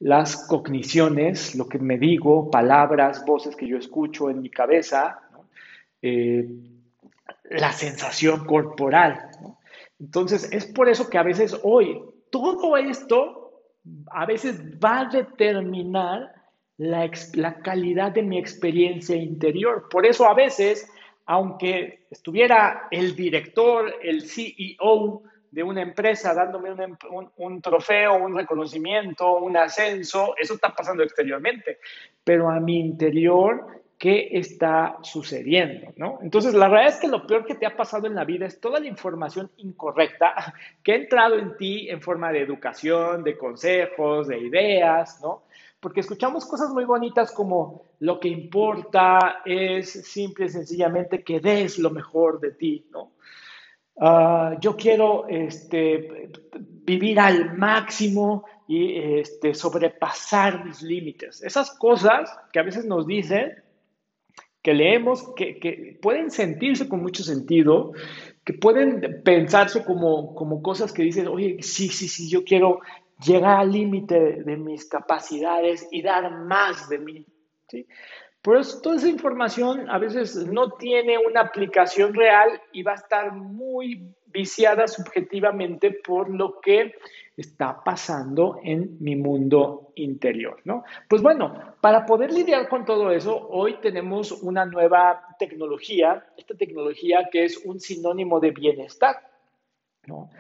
[0.01, 5.21] las cogniciones, lo que me digo, palabras, voces que yo escucho en mi cabeza,
[6.03, 6.49] eh,
[7.45, 9.31] la sensación corporal.
[10.01, 13.63] Entonces, es por eso que a veces hoy todo esto
[14.11, 16.35] a veces va a determinar
[16.79, 19.87] la, la calidad de mi experiencia interior.
[19.89, 20.91] Por eso a veces
[21.27, 26.71] aunque estuviera el director, el CEO de una empresa dándome
[27.37, 31.79] un, trofeo, un reconocimiento, un ascenso, eso está pasando exteriormente,
[32.25, 33.67] pero a mi interior,
[33.99, 35.93] ¿qué está sucediendo?
[35.97, 36.19] ¿no?
[36.23, 38.61] Entonces, la verdad es que lo peor que te ha pasado en la vida es
[38.61, 44.29] toda la información incorrecta que ha entrado en ti en forma de educación, de consejos,
[44.29, 45.43] de ideas, ¿no?
[45.83, 51.77] Porque escuchamos cosas muy bonitas como lo que importa es simple y sencillamente que des
[51.81, 53.11] lo mejor de ti, ¿no?
[53.99, 61.43] Ah, yo quiero este, vivir al máximo y este, sobrepasar mis límites.
[61.43, 63.53] Esas cosas que a veces nos dicen,
[64.63, 67.93] que leemos, que, que, pueden sentirse con mucho sentido,
[68.45, 72.79] que pueden pensarse como, como cosas que dicen, oye, sí, sí, sí, yo quiero
[73.25, 77.27] llegar al límite de, mis capacidades y dar más de mí.
[77.69, 77.87] ¿sí?
[78.43, 82.97] Por eso toda esa información a veces no tiene una aplicación real y va a
[82.97, 86.95] estar muy viciada subjetivamente por lo que
[87.37, 90.85] está pasando en mi mundo interior, ¿no?
[91.09, 97.29] Pues bueno, para poder lidiar con todo eso, hoy tenemos una nueva tecnología, esta tecnología
[97.31, 99.17] que es un sinónimo de bienestar,
[100.07, 100.31] ¿no?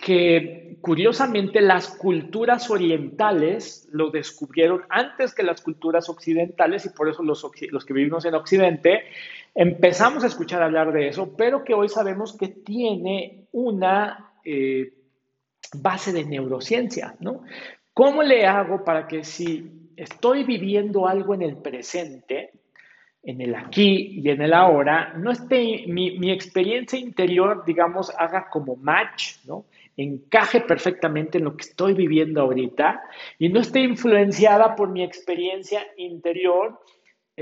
[0.00, 7.22] Que curiosamente las culturas orientales lo descubrieron antes que las culturas occidentales y por eso
[7.22, 9.02] los, que vivimos en Occidente
[9.54, 14.94] empezamos a escuchar hablar de eso, pero que hoy sabemos que tiene una eh,
[15.74, 17.42] base de neurociencia, ¿no?
[17.92, 22.52] ¿Cómo le hago para que si estoy viviendo algo en el presente,
[23.22, 28.76] en el aquí y en el ahora, no esté mi experiencia interior, digamos, haga como
[28.76, 29.66] match, ¿no?
[30.02, 33.02] Encaje perfectamente en lo que estoy viviendo ahorita
[33.38, 36.80] y no esté influenciada por mi experiencia interior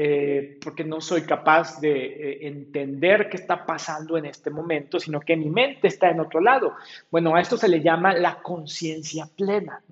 [0.01, 5.19] eh, porque no soy capaz de eh, entender qué está pasando en este momento, sino
[5.19, 6.75] que mi mente está en otro lado.
[7.11, 9.83] Bueno, a esto se le llama la conciencia plena.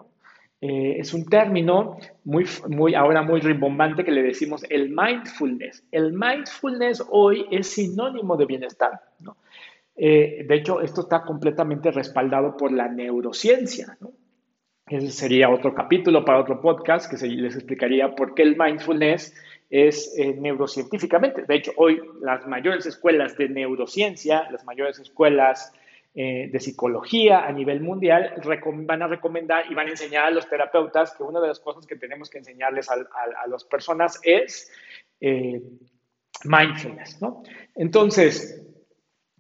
[0.61, 5.85] Eh, es un término muy, muy, ahora muy rimbombante que le decimos el mindfulness.
[5.91, 8.93] El mindfulness hoy es sinónimo de bienestar.
[9.97, 13.97] De hecho, esto está completamente respaldado por la neurociencia.
[14.89, 19.35] Ese sería otro capítulo para otro podcast que se, les explicaría por qué el mindfulness
[19.69, 21.43] es eh, neurocientíficamente.
[21.43, 25.73] De hecho, hoy las mayores escuelas de neurociencia, las mayores escuelas
[26.15, 28.35] eh, de psicología a nivel mundial
[28.87, 31.85] van a recomendar y van a enseñar a los terapeutas que una de las cosas
[31.85, 32.97] que tenemos que enseñarles a,
[33.49, 34.71] las personas es
[35.21, 35.61] eh,
[36.45, 37.43] mindfulness, ¿no?
[37.75, 38.66] Entonces,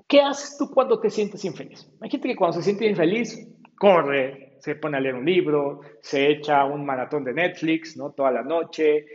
[0.06, 1.88] ¿qué haces tú cuando te sientes infeliz?
[2.00, 6.28] Hay gente que cuando se siente infeliz, corre, se pone a leer un libro, se
[6.30, 8.12] echa un maratón de Netflix, ¿no?
[8.12, 9.06] Toda la noche,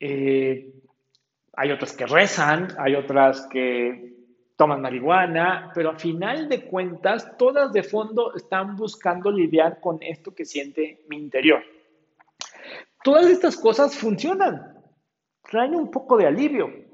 [0.00, 0.72] eh,
[1.54, 4.14] hay otras que rezan, hay otras que
[4.56, 10.34] toman marihuana, pero a final de cuentas, todas de fondo están buscando lidiar con esto
[10.34, 11.62] que siente mi interior.
[13.04, 14.74] Todas estas cosas funcionan,
[15.48, 16.87] traen un poco de alivio.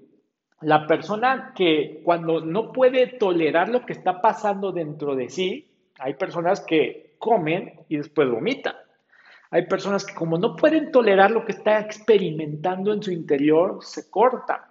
[0.65, 6.15] La persona que cuando no puede tolerar lo que está pasando dentro de sí, hay
[6.15, 8.75] personas que comen y después vomitan.
[9.51, 14.11] Hay personas que como no pueden tolerar lo que está experimentando en su interior, se
[14.11, 14.63] cortan.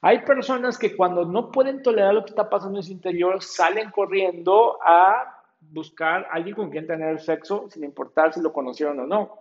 [0.00, 3.90] Hay personas que cuando no pueden tolerar lo que está pasando en su interior, salen
[3.90, 9.06] corriendo a buscar a alguien con quien tener sexo, sin importar si lo conocieron o
[9.06, 9.38] no.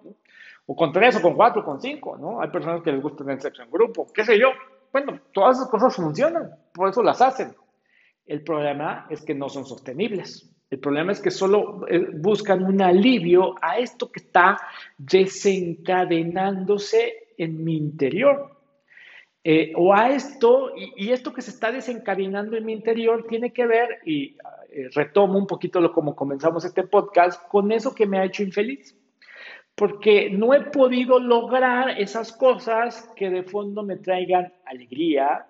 [0.68, 2.40] O con tres, o con cuatro, o con cinco, ¿no?
[2.40, 4.50] Hay personas que les gusta tener sexo en grupo, qué sé yo.
[4.92, 7.56] Bueno, todas esas cosas funcionan, por eso las hacen.
[8.26, 10.52] El problema es que no son sostenibles.
[10.70, 14.60] El problema es que solo eh, buscan un alivio a esto que está
[14.98, 18.52] desencadenándose en mi interior.
[19.44, 23.66] Eh, o a esto, y, esto que se está desencadenando en mi interior tiene que
[23.66, 24.36] ver, y
[24.70, 28.44] eh, retomo un poquito lo como comenzamos este podcast, con eso que me ha hecho
[28.44, 28.94] infeliz.
[29.78, 35.46] Porque no he podido lograr esas cosas que de fondo me traigan alegría,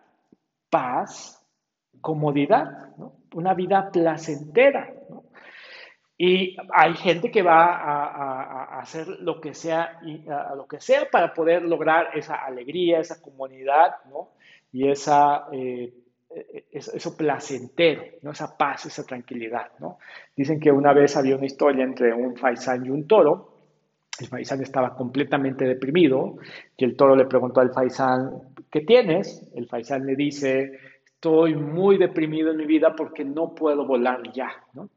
[0.69, 1.41] paz,
[2.01, 2.89] comodidad,
[3.33, 4.93] una vida placentera.
[6.17, 10.01] Y hay gente que va a, hacer lo que sea,
[10.57, 14.31] lo que sea para poder lograr esa alegría, esa comunidad, ¿no?
[14.73, 15.93] Y esa, eh,
[16.71, 18.31] eso, placentero, ¿no?
[18.31, 19.71] Esa paz, esa tranquilidad.
[20.35, 23.56] Dicen que una vez había una historia entre un faisán y un toro.
[24.19, 26.37] El faisán estaba completamente deprimido
[26.75, 28.31] y el toro le preguntó al faisán,
[28.71, 29.47] ¿qué tienes?
[29.55, 34.51] El faisán le dice, estoy muy deprimido en mi vida porque no puedo volar ya,
[34.73, 34.89] ¿no?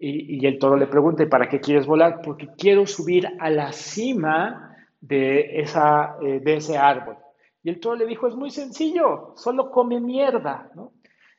[0.00, 2.20] Y, el toro le pregunta, ¿y para qué quieres volar?
[2.22, 7.16] Porque quiero subir a la cima de, esa, eh, de ese árbol.
[7.64, 10.70] Y el toro le dijo, es muy sencillo, solo come mierda.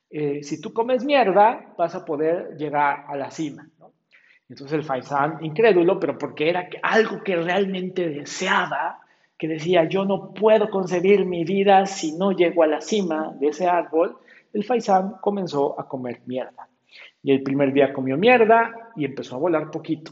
[0.09, 3.69] Eh, si tú comes mierda, vas a poder llegar a la cima.
[4.49, 8.99] Entonces el faisán, incrédulo, pero porque era algo que realmente deseaba,
[9.37, 13.49] que decía, yo no puedo concebir mi vida si no llego a la cima de
[13.49, 14.17] ese árbol,
[14.51, 16.67] el faisán comenzó a comer mierda.
[17.21, 20.11] Y el primer día comió mierda y empezó a volar poquito.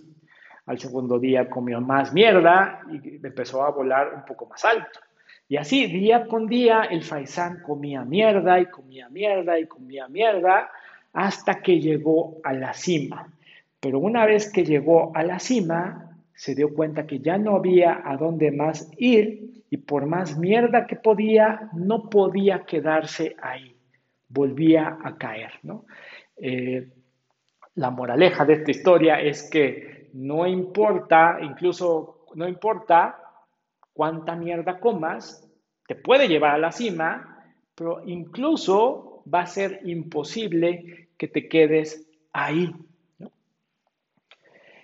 [0.68, 5.00] al segundo día comió más mierda y empezó a volar un poco más alto.
[5.48, 10.70] Y así, día con día, el faisán comía mierda y comía mierda y comía mierda
[11.14, 13.32] hasta que llegó a la cima.
[13.80, 18.02] Pero una vez que llegó a la cima, se dio cuenta que ya no había
[18.04, 23.76] a dónde más ir y por más mierda que podía, no podía quedarse ahí.
[24.30, 25.86] Volvía a caer, ¿no?
[26.38, 26.90] Eh,
[27.76, 33.20] la moraleja de esta historia es que no importa, incluso no importa
[33.94, 35.48] cuánta mierda comas,
[35.88, 42.10] te puede llevar a la cima, pero incluso va a ser imposible que te quedes
[42.34, 42.74] ahí.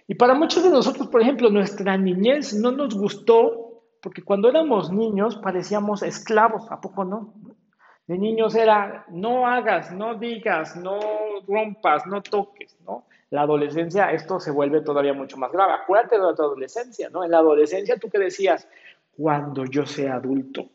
[0.07, 4.91] Y para muchos de nosotros, por ejemplo, nuestra niñez no nos gustó porque cuando éramos
[4.91, 7.33] niños parecíamos esclavos, ¿a poco no?
[8.07, 10.99] de niños era no hagas, no digas, no
[11.47, 13.05] rompas, no toques, ¿no?
[13.29, 15.73] La adolescencia, esto se vuelve todavía mucho más grave.
[15.73, 17.23] Acuérdate de tu adolescencia, ¿no?
[17.23, 18.67] En la adolescencia tú que decías,
[19.17, 20.65] cuando yo sea adulto,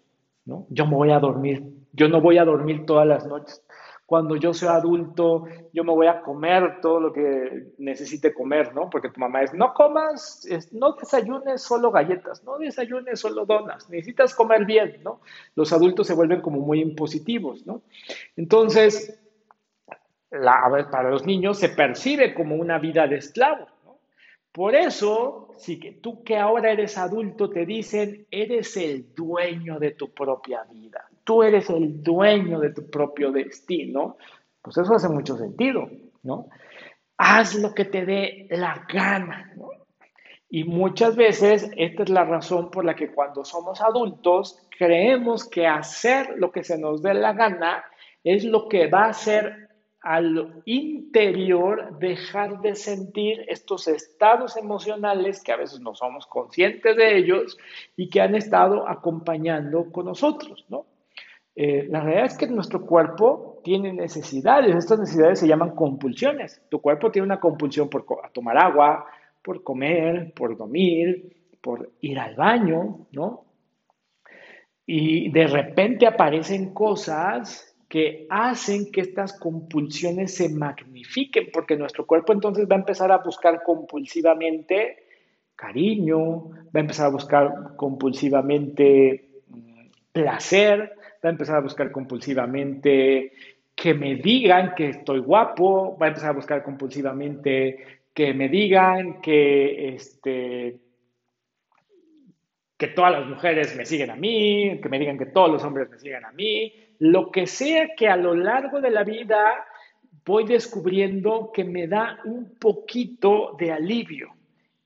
[0.46, 0.66] ¿no?
[0.70, 1.62] Yo me voy a dormir,
[1.92, 3.62] yo no voy a dormir todas las noches
[4.08, 8.88] cuando yo sea adulto, yo me voy a comer todo lo que necesite comer, ¿no?
[8.88, 14.34] Porque tu mamá es, no comas, no desayunes solo galletas, no desayunes solo donas, necesitas
[14.34, 15.20] comer bien, ¿no?
[15.54, 17.82] Los adultos se vuelven como muy impositivos, ¿no?
[18.34, 19.20] Entonces,
[20.30, 23.98] para los niños se percibe como una vida de esclavo, ¿no?
[24.52, 29.90] Por eso, si que tú que ahora eres adulto te dicen, eres el dueño de
[29.90, 34.16] tu propia vida, tú eres el dueño de tu propio destino,
[34.62, 35.86] pues eso hace mucho sentido,
[36.22, 36.48] ¿no?
[37.18, 39.68] Haz lo que te dé la gana, ¿no?
[40.48, 45.66] Y muchas veces esta es la razón por la que cuando somos adultos creemos que
[45.66, 47.84] hacer lo que se nos dé la gana
[48.24, 49.68] es lo que va a hacer
[50.00, 57.18] al interior dejar de sentir estos estados emocionales que a veces no somos conscientes de
[57.18, 57.58] ellos
[57.98, 60.86] y que han estado acompañando con nosotros, ¿no?
[61.60, 64.76] Eh, la realidad es que nuestro cuerpo tiene necesidades.
[64.76, 66.62] Estas necesidades se llaman compulsiones.
[66.68, 69.06] Tu cuerpo tiene una compulsión por tomar agua,
[69.42, 73.44] por comer, por dormir, por ir al baño, ¿no?
[74.86, 82.32] Y de repente aparecen cosas que hacen que estas compulsiones se magnifiquen, porque nuestro cuerpo
[82.32, 85.08] entonces va a empezar a buscar compulsivamente
[85.56, 90.92] cariño, va a empezar a buscar compulsivamente mm, placer,
[91.24, 93.32] va a empezar a buscar compulsivamente
[93.74, 99.20] que me digan que estoy guapo, va a empezar a buscar compulsivamente que me digan
[99.20, 100.80] que, este,
[102.76, 105.88] que todas las mujeres me siguen a mí, que me digan que todos los hombres
[105.90, 109.64] me siguen a mí, lo que sea que a lo largo de la vida
[110.24, 114.34] voy descubriendo que me da un poquito de alivio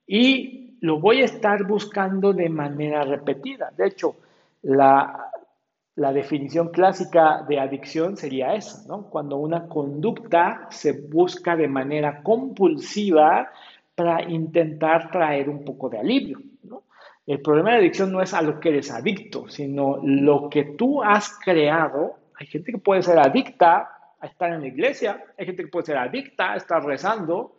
[0.06, 3.72] y lo voy a estar buscando de manera repetida.
[3.76, 4.16] De hecho,
[4.62, 5.30] la,
[5.94, 9.10] la definición clásica de adicción sería esa, ¿no?
[9.10, 13.50] Cuando una conducta se busca de manera compulsiva
[13.94, 16.84] para intentar traer un poco de alivio, ¿no?
[17.26, 21.02] El problema de adicción no es a lo que eres adicto, sino lo que tú
[21.02, 22.16] has creado.
[22.36, 25.86] Hay gente que puede ser adicta a estar en la iglesia, hay gente que puede
[25.86, 27.56] ser adicta a estar rezando,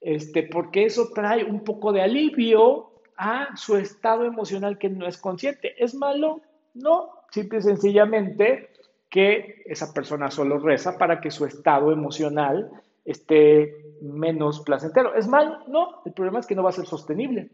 [0.00, 5.18] este, porque eso trae un poco de alivio a su estado emocional que no es
[5.18, 5.74] consciente.
[5.82, 6.40] ¿Es malo?
[6.74, 8.70] No, simple y sencillamente
[9.08, 12.70] que esa persona solo reza para que su estado emocional
[13.04, 15.14] esté menos placentero.
[15.14, 15.64] ¿Es mal?
[15.66, 17.50] No, el problema es que no va a ser sostenible.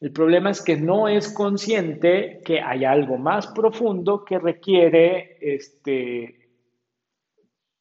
[0.00, 6.50] El problema es que no es consciente que hay algo más profundo que requiere este,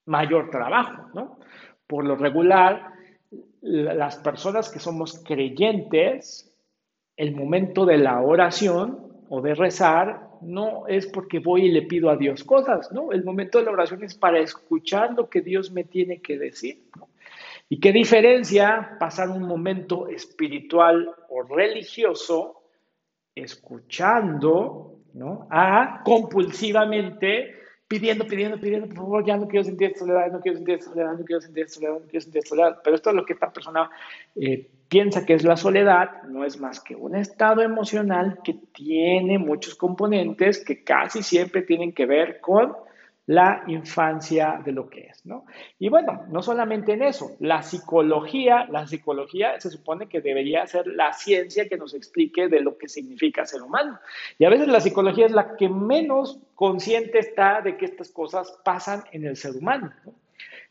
[0.05, 1.09] mayor trabajo.
[1.13, 1.39] ¿no?
[1.85, 2.93] Por lo regular,
[3.61, 6.51] las personas que somos creyentes,
[7.15, 12.09] el momento de la oración o de rezar no es porque voy y le pido
[12.09, 13.11] a Dios cosas, ¿no?
[13.11, 16.83] El momento de la oración es para escuchar lo que Dios me tiene que decir,
[16.95, 17.09] ¿no?
[17.69, 22.63] ¿Y qué diferencia pasar un momento espiritual o religioso
[23.35, 25.47] escuchando, ¿no?
[25.51, 27.55] A compulsivamente
[27.87, 31.23] pidiendo, pidiendo, pidiendo, por favor, ya no quiero sentir soledad, no quiero sentir soledad, no
[31.23, 32.77] quiero sentir soledad, no quiero sentir soledad.
[32.83, 33.89] Pero esto es lo que esta persona
[34.35, 39.37] eh, piensa que es la soledad, no es más que un estado emocional que tiene
[39.37, 42.75] muchos componentes que casi siempre tienen que ver con
[43.27, 45.45] la infancia de lo que es, ¿no?
[45.77, 50.87] Y bueno, no solamente en eso, la psicología, la psicología se supone que debería ser
[50.87, 53.99] la ciencia que nos explique de lo que significa ser humano.
[54.39, 58.57] Y a veces la psicología es la que menos consciente está de que estas cosas
[58.63, 60.13] pasan en el ser humano, ¿no?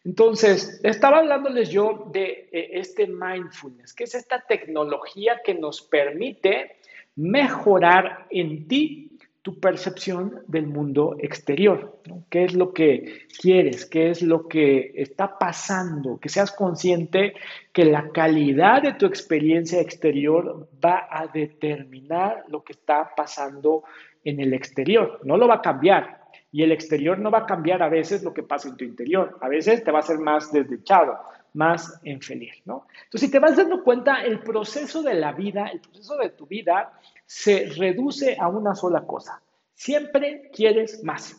[0.07, 6.76] Entonces, estaba hablándoles yo de eh, este mindfulness, que es esta tecnología que nos permite
[7.16, 9.16] mejorar en ti
[9.47, 12.01] tu percepción del mundo exterior.
[12.30, 13.86] ¿Qué es lo que quieres?
[13.86, 16.18] ¿Qué es lo que está pasando?
[16.18, 17.32] Que seas consciente
[17.72, 23.84] que la calidad de tu experiencia exterior va a determinar lo que está pasando
[24.24, 25.20] en el exterior.
[25.22, 26.22] No lo va a cambiar.
[26.51, 29.38] Y el exterior no va a cambiar a veces lo que pasa en tu interior.
[29.40, 31.16] A veces te va a hacer más desdichado,
[31.57, 32.54] más infeliz.
[32.64, 32.86] ¿no?
[33.04, 36.46] Entonces, si te vas dando cuenta, el proceso de la vida, el proceso de tu
[36.46, 36.92] vida,
[37.24, 39.42] se reduce a una sola cosa.
[39.74, 41.36] Siempre quieres más.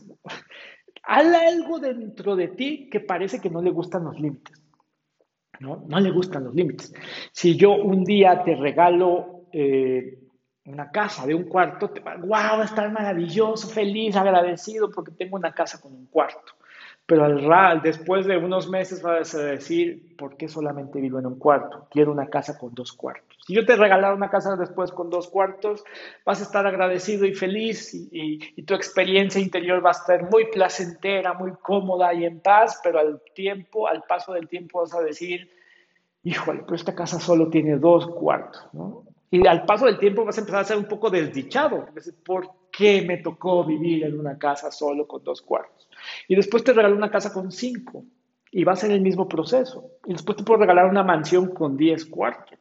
[1.04, 4.62] Hay algo dentro de ti que parece que no le gustan los límites.
[5.60, 6.94] No, no le gustan los límites.
[7.32, 10.20] Si yo un día te regalo eh,
[10.66, 15.54] una casa de un cuarto, te va, wow, estar maravilloso, feliz, agradecido porque tengo una
[15.54, 16.54] casa con un cuarto.
[17.08, 21.40] Pero al después de unos meses vas a decir, ¿por qué solamente vivo en un
[21.40, 21.88] cuarto?
[21.90, 23.38] Quiero una casa con dos cuartos.
[23.48, 25.86] Si yo te regalara una casa después con dos cuartos,
[26.26, 31.32] vas a estar agradecido y feliz y, tu experiencia interior va a estar muy placentera,
[31.32, 35.50] muy cómoda y en paz, pero al tiempo, al paso del tiempo vas a decir,
[36.24, 38.68] híjole, pero esta casa solo tiene dos cuartos.
[39.32, 41.86] Y al paso del tiempo vas a empezar a ser un poco desdichado.
[42.26, 45.87] ¿Por qué me tocó vivir en una casa solo con dos cuartos?
[46.28, 48.06] Y después te regalo una casa con cinco
[48.52, 49.92] y vas en el mismo proceso.
[50.06, 52.58] Y después te puedo regalar una mansión con diez cuartos.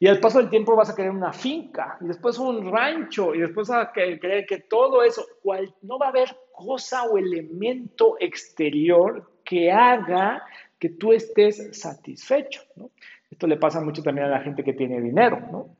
[0.00, 3.40] Y al paso del tiempo vas a querer una finca y después un rancho y
[3.40, 5.26] después a querer que todo eso,
[5.82, 10.44] no va a haber cosa o elemento exterior que haga
[10.78, 12.62] que tú estés satisfecho.
[12.76, 12.90] ¿no?
[13.30, 15.76] Esto le pasa mucho también a la gente que tiene dinero, ¿no?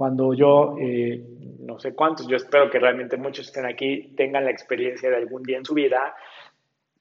[0.00, 1.22] Cuando yo, eh,
[1.58, 5.42] no sé cuántos, yo espero que realmente muchos estén aquí, tengan la experiencia de algún
[5.42, 6.14] día en su vida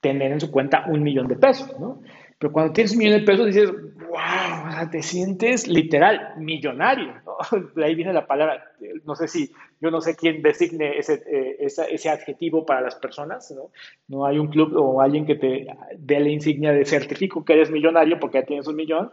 [0.02, 2.02] tener en su cuenta un millón de pesos, ¿no?
[2.38, 7.38] Pero cuando tienes un millón de pesos dices, wow, te sientes literal millonario, ¿no?
[7.74, 8.66] De ahí viene la palabra,
[9.06, 13.50] no sé si, yo no sé quién designe ese, eh, ese, adjetivo para las personas,
[13.52, 13.72] ¿no?
[14.10, 17.72] No hay un club o alguien que te dé la insignia de certifico que eres
[17.72, 19.10] millonario porque ya tienes un millón,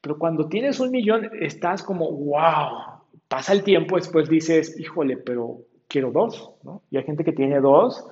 [0.00, 2.96] pero cuando tienes un millón, estás como, wow,
[3.28, 6.82] pasa el tiempo, después dices, híjole, pero quiero dos, ¿no?
[6.90, 8.06] Y hay gente que tiene dos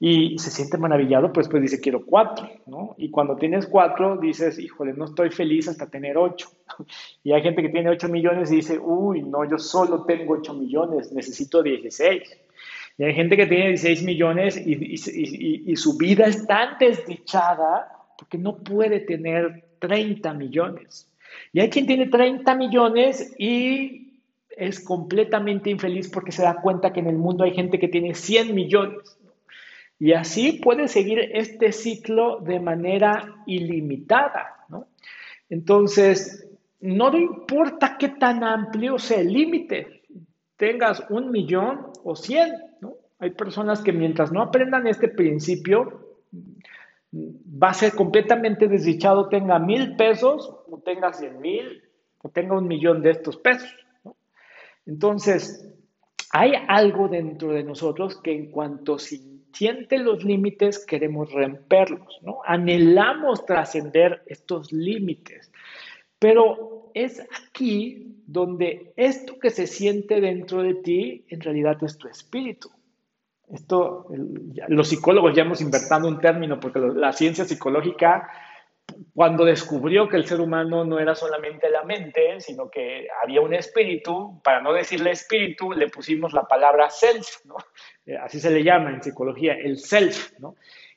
[0.00, 2.94] y se siente maravillado, pues pues dice, quiero cuatro, ¿no?
[2.98, 6.48] Y cuando tienes cuatro, dices, híjole, no estoy feliz hasta tener ocho.
[7.24, 10.54] Y hay gente que tiene ocho millones y dice, uy, no, yo solo tengo ocho
[10.54, 12.22] millones, necesito dieciséis.
[12.96, 17.86] Y hay gente que tiene 16 millones y, y, y, su vida es tan desdichada
[18.18, 21.08] porque no puede tener 30 millones.
[21.52, 24.07] Y hay quien tiene 30 millones y
[24.58, 28.14] es completamente infeliz porque se da cuenta que en el mundo hay gente que tiene
[28.14, 29.18] 100 millones.
[29.98, 34.54] Y así puede seguir este ciclo de manera ilimitada.
[35.48, 36.48] Entonces,
[36.80, 40.02] no importa qué tan amplio sea el límite,
[40.56, 42.52] tengas un millón o 100.
[43.20, 46.18] Hay personas que mientras no aprendan este principio,
[47.12, 51.82] va a ser completamente desdichado, tenga mil pesos o tenga cien mil
[52.22, 53.72] o tenga un millón de estos pesos.
[54.88, 55.70] Entonces,
[56.32, 62.40] hay algo dentro de nosotros que en cuanto siente los límites, queremos romperlos, ¿no?
[62.44, 65.52] Anhelamos trascender estos límites.
[66.18, 72.08] Pero es aquí donde esto que se siente dentro de ti en realidad es tu
[72.08, 72.70] espíritu.
[73.50, 74.06] Esto,
[74.68, 78.28] los psicólogos ya hemos inventado un término porque la ciencia psicológica,
[79.14, 83.52] cuando descubrió que el ser humano no era solamente la mente, sino que había un
[83.52, 87.56] espíritu, para no decirle espíritu, le pusimos la palabra self, ¿no?
[88.06, 90.54] Eh, así se le llama en psicología, el self, ¿no?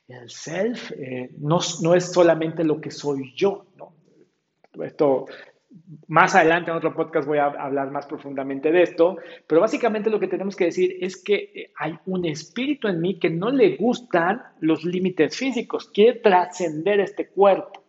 [0.07, 3.95] El self eh, no, no, es solamente lo que soy yo, ¿no?
[4.83, 5.25] Esto
[6.07, 9.17] más adelante en otro podcast voy a hablar más profundamente de esto,
[9.47, 13.19] pero básicamente lo que tenemos que decir es que eh, hay un espíritu en mí
[13.19, 17.80] que no le gustan los límites físicos, quiere trascender este cuerpo.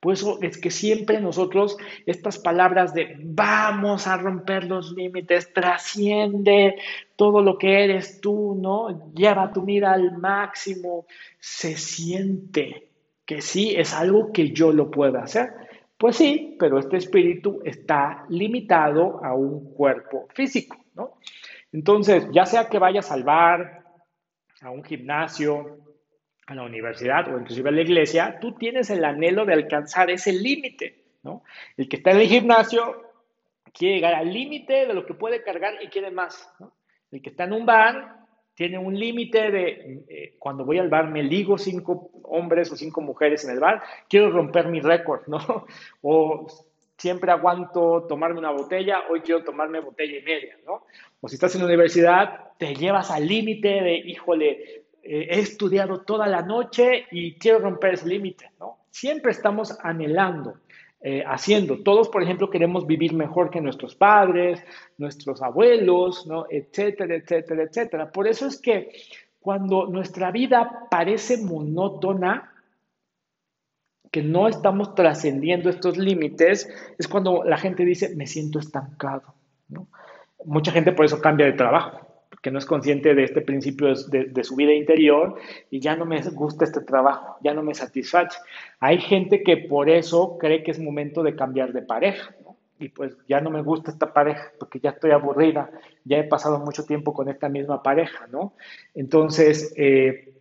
[0.00, 1.76] Por eso es que siempre nosotros
[2.06, 6.76] estas palabras de vamos a romper los límites, trasciende
[7.16, 9.12] todo lo que eres tú, ¿no?
[9.12, 11.06] Lleva tu vida al máximo,
[11.40, 12.90] se siente
[13.26, 15.50] que sí es algo que yo lo puedo hacer.
[15.98, 21.14] Pues sí, pero este espíritu está limitado a un cuerpo físico, ¿no?
[21.72, 23.84] Entonces, ya sea que vayas al bar,
[24.60, 25.87] a un gimnasio,
[26.48, 30.32] a la universidad o inclusive a la iglesia, tú tienes el anhelo de alcanzar ese
[30.32, 31.42] límite, ¿no?
[31.76, 33.02] El que está en el gimnasio
[33.74, 36.72] quiere llegar al límite de lo que puede cargar y quiere más, ¿no?
[37.10, 38.16] El que está en un bar
[38.54, 43.02] tiene un límite de eh, cuando voy al bar me ligo cinco hombres o cinco
[43.02, 45.66] mujeres en el bar, quiero romper mi récord, ¿no?
[46.00, 46.46] O
[46.96, 50.86] siempre aguanto tomarme una botella, hoy quiero tomarme botella y media, ¿no?
[51.20, 56.02] O si estás en la universidad, te llevas al límite de, híjole, eh, he estudiado
[56.02, 58.80] toda la noche y quiero romper ese límite, ¿no?
[58.90, 60.58] Siempre estamos anhelando
[61.00, 61.82] eh, haciendo.
[61.82, 64.62] Todos, por ejemplo, queremos vivir mejor que nuestros padres,
[64.98, 66.44] nuestros abuelos, ¿no?
[66.50, 68.12] etcétera, etcétera, etcétera.
[68.12, 68.90] Por eso es que
[69.40, 72.52] cuando nuestra vida parece monótona,
[74.10, 79.34] que no estamos trascendiendo estos límites, es cuando la gente dice, me siento estancado.
[80.44, 82.07] Mucha gente por eso cambia de trabajo
[82.48, 85.36] que no es consciente de este principio de, su vida interior
[85.70, 88.38] y ya no me gusta este trabajo, ya no me satisface.
[88.80, 92.34] Hay gente que por eso cree que es momento de cambiar de pareja,
[92.78, 95.70] Y pues ya no me gusta esta pareja porque ya estoy aburrida,
[96.04, 98.54] ya he pasado mucho tiempo con esta misma pareja, ¿no?
[98.94, 100.32] Entonces, eh,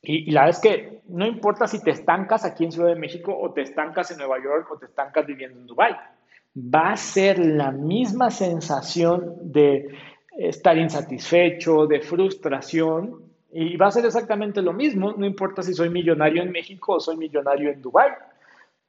[0.00, 3.00] y, y, la verdad es que no importa si te estancas aquí en Ciudad de
[3.04, 5.96] México o te estancas en Nueva York o te estancas viviendo en Dubái,
[6.56, 9.88] va a ser la misma sensación de
[10.36, 15.90] estar insatisfecho, de frustración, y va a ser exactamente lo mismo, no importa si soy
[15.90, 18.10] millonario en México o soy millonario en Dubái.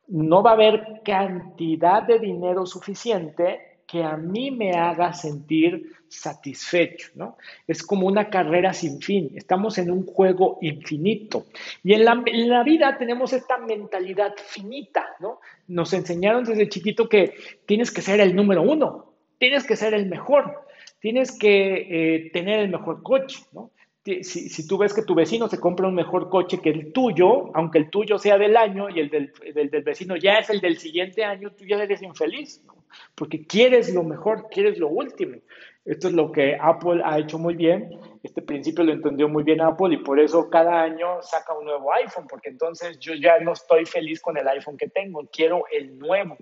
[0.08, 7.10] No va a haber cantidad de dinero suficiente que a mí me haga sentir satisfecho,
[7.16, 7.38] ¿no?
[7.68, 11.46] Es como una carrera sin fin, estamos en un juego infinito.
[11.84, 15.41] Y en la, en la, vida tenemos esta mentalidad finita, ¿no?
[15.68, 17.36] Nos enseñaron desde chiquito que
[17.66, 20.66] tienes que ser el número uno, tienes que ser el mejor,
[21.04, 23.72] tienes que eh, tener el mejor coche, ¿no?
[24.06, 27.78] Si, tú ves que tu vecino se compra un mejor coche que el tuyo, aunque
[27.78, 31.26] el tuyo sea del año y el del, del, vecino ya es el del siguiente
[31.26, 32.86] año, tú ya eres infeliz, ¿no?
[33.16, 35.38] porque quieres lo mejor, quieres lo último.
[35.84, 37.99] Esto es lo que Apple ha hecho muy bien.
[38.24, 41.93] Este principio lo entendió muy bien Apple y por eso cada año saca un nuevo
[41.93, 45.99] iPhone, porque entonces yo ya no estoy feliz con el iPhone que tengo, quiero el
[45.99, 46.38] nuevo.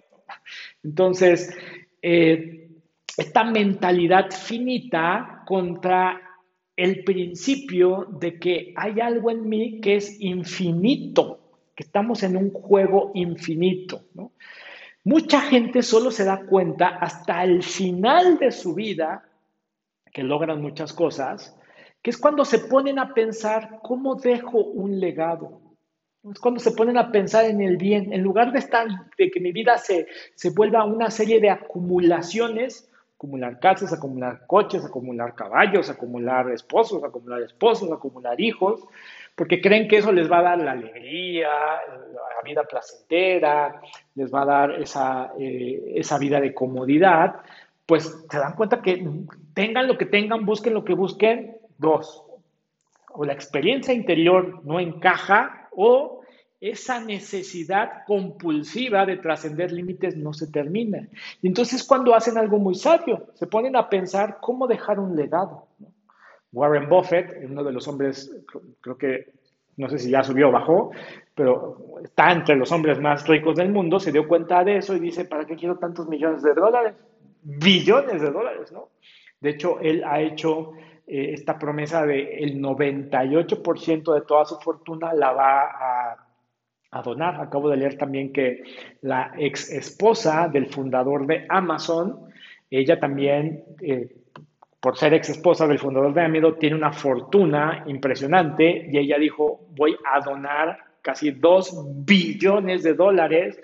[0.84, 1.58] Entonces,
[2.04, 2.61] eh,
[3.18, 6.22] esta mentalidad finita contra
[6.76, 11.40] el principio de que hay algo en mí que es infinito,
[11.76, 14.06] que estamos en un juego infinito.
[15.04, 19.26] Mucha gente solo se da cuenta hasta el final de su vida,
[20.14, 21.58] que logran muchas cosas,
[22.02, 25.62] que es cuando se ponen a pensar cómo dejo un legado.
[26.32, 28.88] Es cuando se ponen a pensar en el bien, en lugar de estar,
[29.18, 32.91] de que mi vida se, se vuelva una serie de acumulaciones,
[33.22, 38.84] acumular casas, acumular coches, acumular caballos, acumular esposos, acumular esposos, acumular hijos,
[39.36, 43.80] porque creen que eso les va a dar la alegría, la vida placentera,
[44.16, 47.36] les va a dar esa, eh, esa vida de comodidad,
[47.86, 49.08] pues se dan cuenta que
[49.54, 52.24] tengan lo que tengan, busquen lo que busquen, dos,
[53.12, 56.21] o la experiencia interior no encaja o
[56.62, 61.08] esa necesidad compulsiva de trascender límites no se termina.
[61.42, 65.66] Y entonces cuando hacen algo muy sabio, se ponen a pensar cómo dejar un legado.
[66.54, 68.32] Warren Buffett, uno de los hombres,
[68.80, 69.34] creo que,
[69.78, 70.92] no sé si ya subió o bajó,
[71.34, 75.00] pero está entre los hombres más ricos del mundo, se dio cuenta de eso y
[75.00, 76.94] dice, ¿para qué quiero tantos millones de dólares?
[77.42, 78.90] Billones de dólares, ¿no?
[79.40, 80.74] De hecho, él ha hecho
[81.08, 86.31] eh, esta promesa de el 98% de toda su fortuna la va a
[86.92, 87.42] a donar.
[87.42, 88.64] Acabo de leer también que
[89.02, 92.28] la ex esposa del fundador de Amazon,
[92.70, 94.16] ella también, eh,
[94.80, 99.68] por ser ex esposa del fundador de Amazon, tiene una fortuna impresionante y ella dijo,
[99.72, 101.76] voy a donar casi dos
[102.06, 103.60] billones de dólares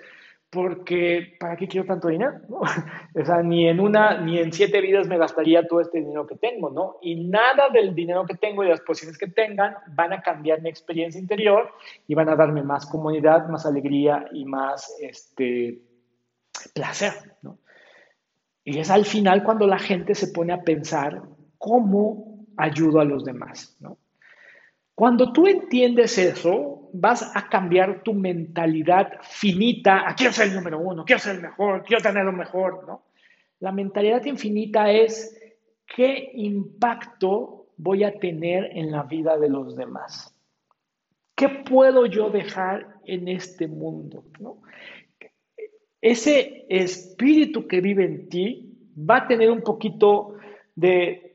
[0.50, 2.40] porque ¿para qué quiero tanto dinero?
[3.14, 6.36] O sea, ni en una, ni en siete vidas me gastaría todo este dinero que
[6.36, 6.98] tengo, ¿no?
[7.02, 10.68] Y nada del dinero que tengo y las posiciones que tengan van a cambiar mi
[10.68, 11.70] experiencia interior
[12.06, 15.80] y van a darme más comodidad, más alegría y más este,
[16.74, 17.58] placer, ¿no?
[18.64, 21.22] Y es al final cuando la gente se pone a pensar
[21.56, 23.98] cómo ayudo a los demás, ¿no?
[24.98, 30.80] Cuando tú entiendes eso, vas a cambiar tu mentalidad finita a quiero ser el número
[30.80, 33.04] uno, quiero ser el mejor, quiero tener lo mejor, ¿no?
[33.60, 35.40] La mentalidad infinita es
[35.86, 40.34] qué impacto voy a tener en la vida de los demás.
[41.36, 44.24] ¿Qué puedo yo dejar en este mundo?
[46.00, 50.34] Ese espíritu que vive en ti va a tener un poquito
[50.74, 51.27] de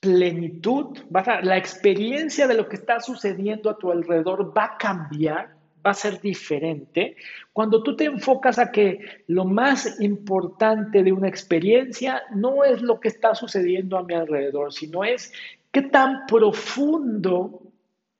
[0.00, 0.98] plenitud,
[1.42, 5.94] la experiencia de lo que está sucediendo a tu alrededor va a cambiar, va a
[5.94, 7.16] ser diferente
[7.52, 13.00] cuando tú te enfocas a que lo más importante de una experiencia no es lo
[13.00, 15.32] que está sucediendo a mi alrededor, sino es
[15.72, 17.62] qué tan profundo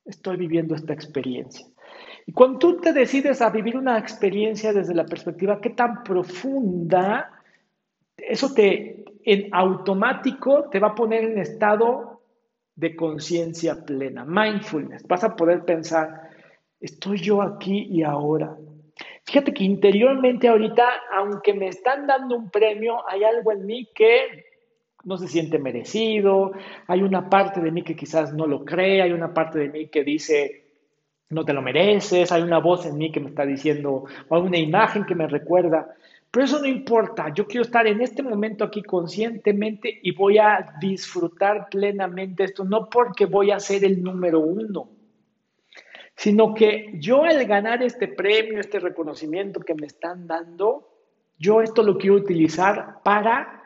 [0.04, 1.66] estoy viviendo esta experiencia.
[2.26, 7.30] Y cuando tú te decides a vivir una experiencia desde la perspectiva qué tan profunda,
[8.16, 8.97] eso te
[9.28, 12.22] en automático te va a poner en estado
[12.74, 15.06] de conciencia plena, mindfulness.
[15.06, 16.30] Vas a poder pensar,
[16.80, 18.56] estoy yo aquí y ahora.
[19.24, 24.46] Fíjate que interiormente ahorita, aunque me están dando un premio, hay algo en mí que
[25.04, 26.52] no se siente merecido,
[26.86, 29.88] hay una parte de mí que quizás no lo cree, hay una parte de mí
[29.88, 30.64] que dice,
[31.28, 34.42] no te lo mereces, hay una voz en mí que me está diciendo, o hay
[34.42, 35.94] una imagen que me recuerda,
[36.30, 40.74] pero eso no importa, yo quiero estar en este momento aquí conscientemente y voy a
[40.80, 44.90] disfrutar plenamente esto, no porque voy a ser el número uno,
[46.14, 50.88] sino que yo al ganar este premio, este reconocimiento que me están dando,
[51.38, 53.62] yo esto lo quiero utilizar para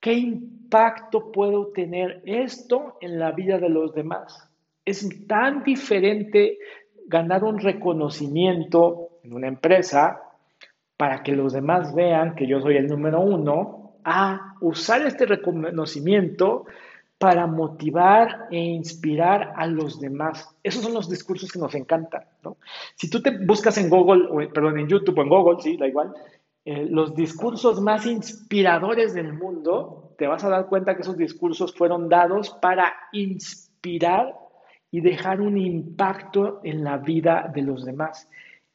[0.00, 4.48] qué impacto puedo tener esto en la vida de los demás.
[4.84, 6.58] Es tan diferente
[7.06, 10.22] ganar un reconocimiento en una empresa
[11.02, 16.66] para que los demás vean que yo soy el número uno, a usar este reconocimiento
[17.18, 20.54] para motivar e inspirar a los demás.
[20.62, 22.22] Esos son los discursos que nos encantan.
[22.94, 25.88] Si tú te buscas en Google, o, perdón, en YouTube o en Google, sí, da
[25.88, 26.14] igual,
[26.64, 31.74] eh, los discursos más inspiradores del mundo, te vas a dar cuenta que esos discursos
[31.74, 34.36] fueron dados para inspirar
[34.92, 38.28] y dejar un impacto en la vida de los demás.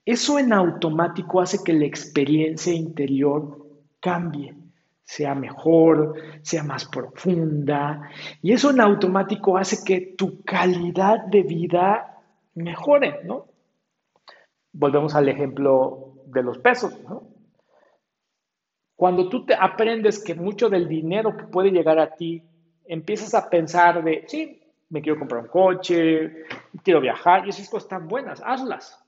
[0.07, 3.67] Eso en automático hace que la experiencia interior
[3.99, 4.55] cambie
[5.03, 8.09] sea mejor, sea más profunda.
[8.41, 13.47] Y eso en automático hace que tu calidad de vida mejore, ¿no?
[14.71, 17.23] Volvemos al ejemplo de los pesos, ¿no?
[18.95, 22.41] Cuando tú te aprendes que mucho del dinero que puede llegar a ti,
[22.85, 26.45] empiezas a pensar de, sí, me quiero comprar un coche,
[26.81, 29.03] quiero viajar, y esas cosas están buenas, hazlas.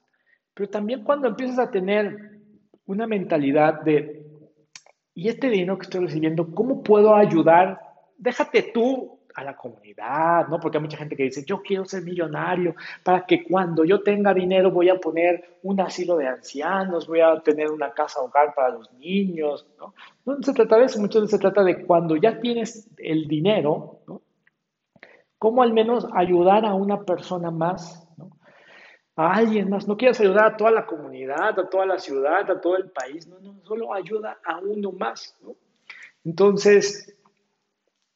[0.60, 2.38] Pero también cuando empiezas a tener
[2.86, 4.26] una mentalidad de
[5.14, 7.80] y este dinero que estoy recibiendo, ¿cómo puedo ayudar?
[8.18, 10.60] Déjate tú a la comunidad, ¿no?
[10.60, 14.34] Porque hay mucha gente que dice, yo quiero ser millonario para que cuando yo tenga
[14.34, 18.72] dinero voy a poner un asilo de ancianos, voy a tener una casa hogar para
[18.72, 19.93] los niños, ¿no?
[20.26, 24.01] No se trata de eso, muchas veces se trata de cuando ya tienes el dinero,
[24.07, 24.22] ¿no?
[25.38, 28.09] ¿Cómo al menos ayudar a una persona más
[29.20, 29.86] a alguien más.
[29.86, 33.28] No quieres ayudar a toda la comunidad, a toda la ciudad, a todo el país.
[33.28, 35.38] No, no, solo ayuda a uno más.
[36.24, 37.17] Entonces,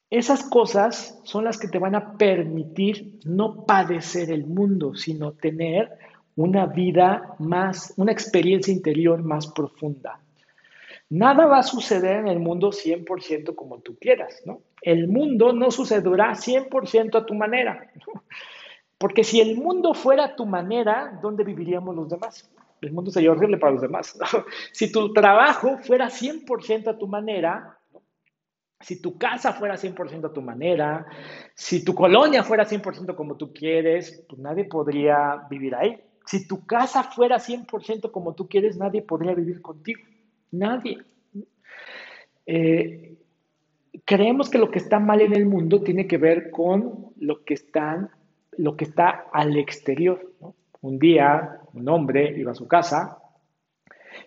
[0.09, 5.91] esas cosas son las que te van a permitir no padecer el mundo, sino tener
[6.37, 10.21] una vida más, una experiencia interior más profunda.
[11.09, 14.61] Nada va a suceder en el mundo 100% como tú quieras, ¿no?
[14.81, 17.91] El mundo no sucederá 100% a tu manera.
[18.07, 18.23] ¿no?
[19.03, 22.49] Porque si el mundo fuera tu manera, ¿dónde viviríamos los demás?
[22.79, 24.17] El mundo sería horrible para los demás.
[24.71, 27.77] Si tu trabajo fuera 100% a tu manera,
[28.79, 31.05] si tu casa fuera 100% a tu manera,
[31.53, 36.01] si tu colonia fuera 100% como tú quieres, pues nadie podría vivir ahí.
[36.25, 39.99] Si tu casa fuera 100% como tú quieres, nadie podría vivir contigo.
[40.49, 41.03] Nadie.
[42.45, 43.17] Eh,
[44.05, 47.55] creemos que lo que está mal en el mundo tiene que ver con lo que
[47.55, 48.09] están
[48.57, 50.31] lo que está al exterior.
[50.81, 53.17] Un día un hombre iba a su casa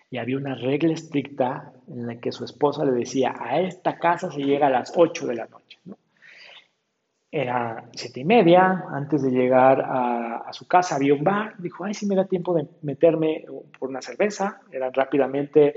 [0.09, 4.31] y había una regla estricta en la que su esposa le decía, a esta casa
[4.31, 5.79] se llega a las 8 de la noche.
[7.29, 11.93] Era siete y media, antes de llegar a, su casa había un bar, dijo, ay,
[11.93, 13.45] si me da tiempo de meterme
[13.77, 15.75] por una cerveza, era rápidamente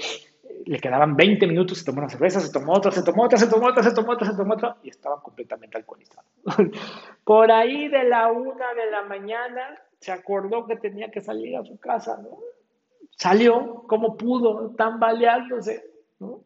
[0.66, 3.48] le quedaban 20 minutos, se tomó una cerveza, se tomó otra, se tomó otra, se
[3.48, 6.26] tomó otra, se tomó otra, se tomó otra, y estaba completamente alcoholizado.
[7.24, 11.64] Por ahí de la una de la mañana se acordó que tenía que salir a
[11.64, 12.38] su casa, ¿no?
[13.16, 15.84] Salió como pudo, tambaleándose,
[16.18, 16.44] ¿no?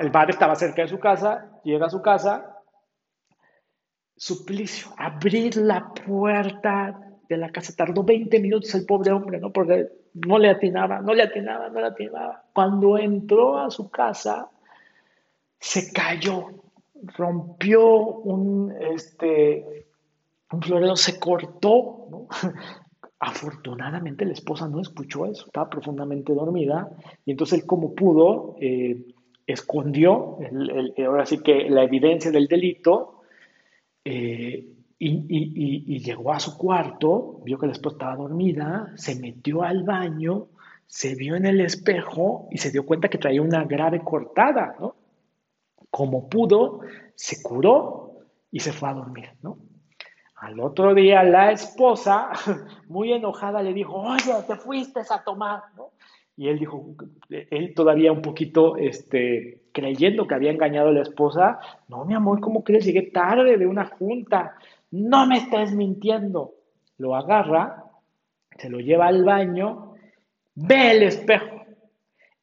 [0.00, 2.58] El bar estaba cerca de su casa, llega a su casa,
[4.16, 9.52] suplicio, abrir la puerta de la casa, tardó 20 minutos el pobre hombre, ¿no?
[9.52, 12.44] Porque no le atinaba, no le atinaba, no le atinaba.
[12.52, 14.50] Cuando entró a su casa,
[15.58, 16.46] se cayó,
[17.16, 19.86] rompió un, este,
[20.50, 22.28] un florero, se cortó.
[23.24, 26.90] Afortunadamente la esposa no escuchó eso, estaba profundamente dormida
[27.24, 29.00] y entonces él como pudo eh,
[29.46, 30.38] escondió,
[31.06, 33.22] ahora sí que la evidencia del delito
[34.04, 34.71] eh,
[35.04, 40.46] y, llegó a su cuarto, vio que la esposa estaba dormida, se metió al baño,
[40.86, 44.94] se vio en el espejo y se dio cuenta que traía una grave cortada, ¿no?
[45.90, 46.80] Como pudo,
[47.14, 48.18] se curó
[48.50, 49.58] y se fue a dormir, ¿no?
[50.36, 52.30] Al otro día la esposa,
[52.88, 55.90] muy enojada, le dijo, oye, te fuiste a tomar, ¿no?
[56.36, 56.94] Y él dijo,
[57.28, 62.40] él todavía un poquito, este, creyendo que había engañado a la esposa, no, mi amor,
[62.40, 62.84] ¿cómo crees?
[62.84, 64.56] Llegué tarde de una junta,
[64.92, 66.54] no me estés mintiendo.
[66.98, 67.84] Lo agarra,
[68.58, 69.94] se lo lleva al baño,
[70.54, 71.62] ve el espejo.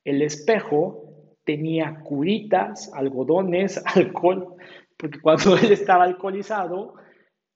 [0.03, 1.09] El espejo
[1.45, 4.55] tenía curitas, algodones, alcohol,
[4.97, 6.95] porque cuando él estaba alcoholizado,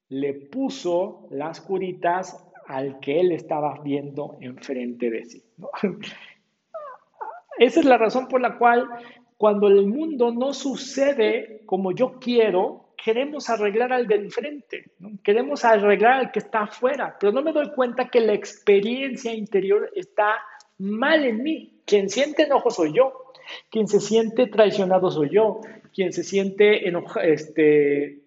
[0.09, 5.43] le puso las curitas al que él estaba viendo enfrente de sí.
[7.57, 8.87] Esa es la razón por la cual
[9.37, 14.91] cuando el mundo no sucede como yo quiero, queremos arreglar al del frente,
[15.23, 19.91] queremos arreglar al que está afuera, pero no me doy cuenta que la experiencia interior
[19.93, 20.37] está
[20.77, 21.81] mal en mí.
[21.85, 23.33] Quien siente enojo soy yo,
[23.69, 25.59] quien se siente traicionado soy yo,
[25.93, 26.89] quien se siente
[27.23, 28.21] este,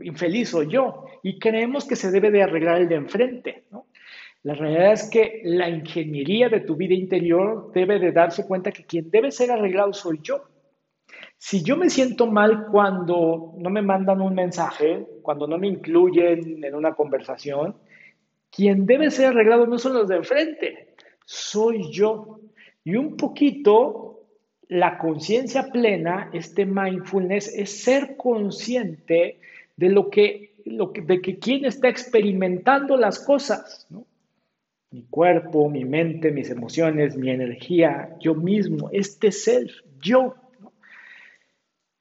[0.00, 3.64] infeliz soy yo, y creemos que se debe de arreglar el de enfrente.
[4.44, 8.84] La realidad es que la ingeniería de tu vida interior debe de darse cuenta que
[8.84, 10.44] quien debe ser arreglado soy yo.
[11.44, 16.62] Si yo me siento mal cuando no me mandan un mensaje, cuando no me incluyen
[16.62, 17.74] en una conversación,
[18.48, 22.38] quien debe ser arreglado no son los de enfrente, soy yo.
[22.84, 24.20] Y un poquito
[24.68, 29.40] la conciencia plena, este mindfulness, es ser consciente
[29.76, 33.88] de lo que, de que quien está experimentando las cosas,
[34.92, 40.36] Mi cuerpo, mi mente, mis emociones, mi energía, yo mismo, este self, yo.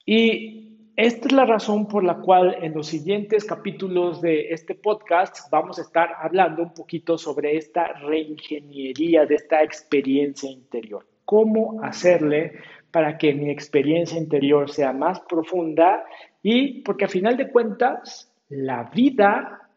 [0.06, 0.62] Y
[0.96, 5.80] esta es la razón por la cual en los siguientes capítulos de este podcast vamos
[5.80, 11.08] a estar hablando un poquito sobre esta reingeniería de esta experiencia interior.
[11.26, 12.54] Cómo hacerle
[12.92, 16.04] para que mi experiencia interior sea más profunda
[16.44, 19.70] y porque a final de cuentas la vida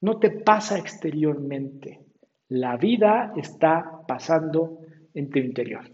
[0.00, 2.00] no te pasa exteriormente,
[2.48, 4.80] la vida está pasando
[5.14, 5.84] en tu interior.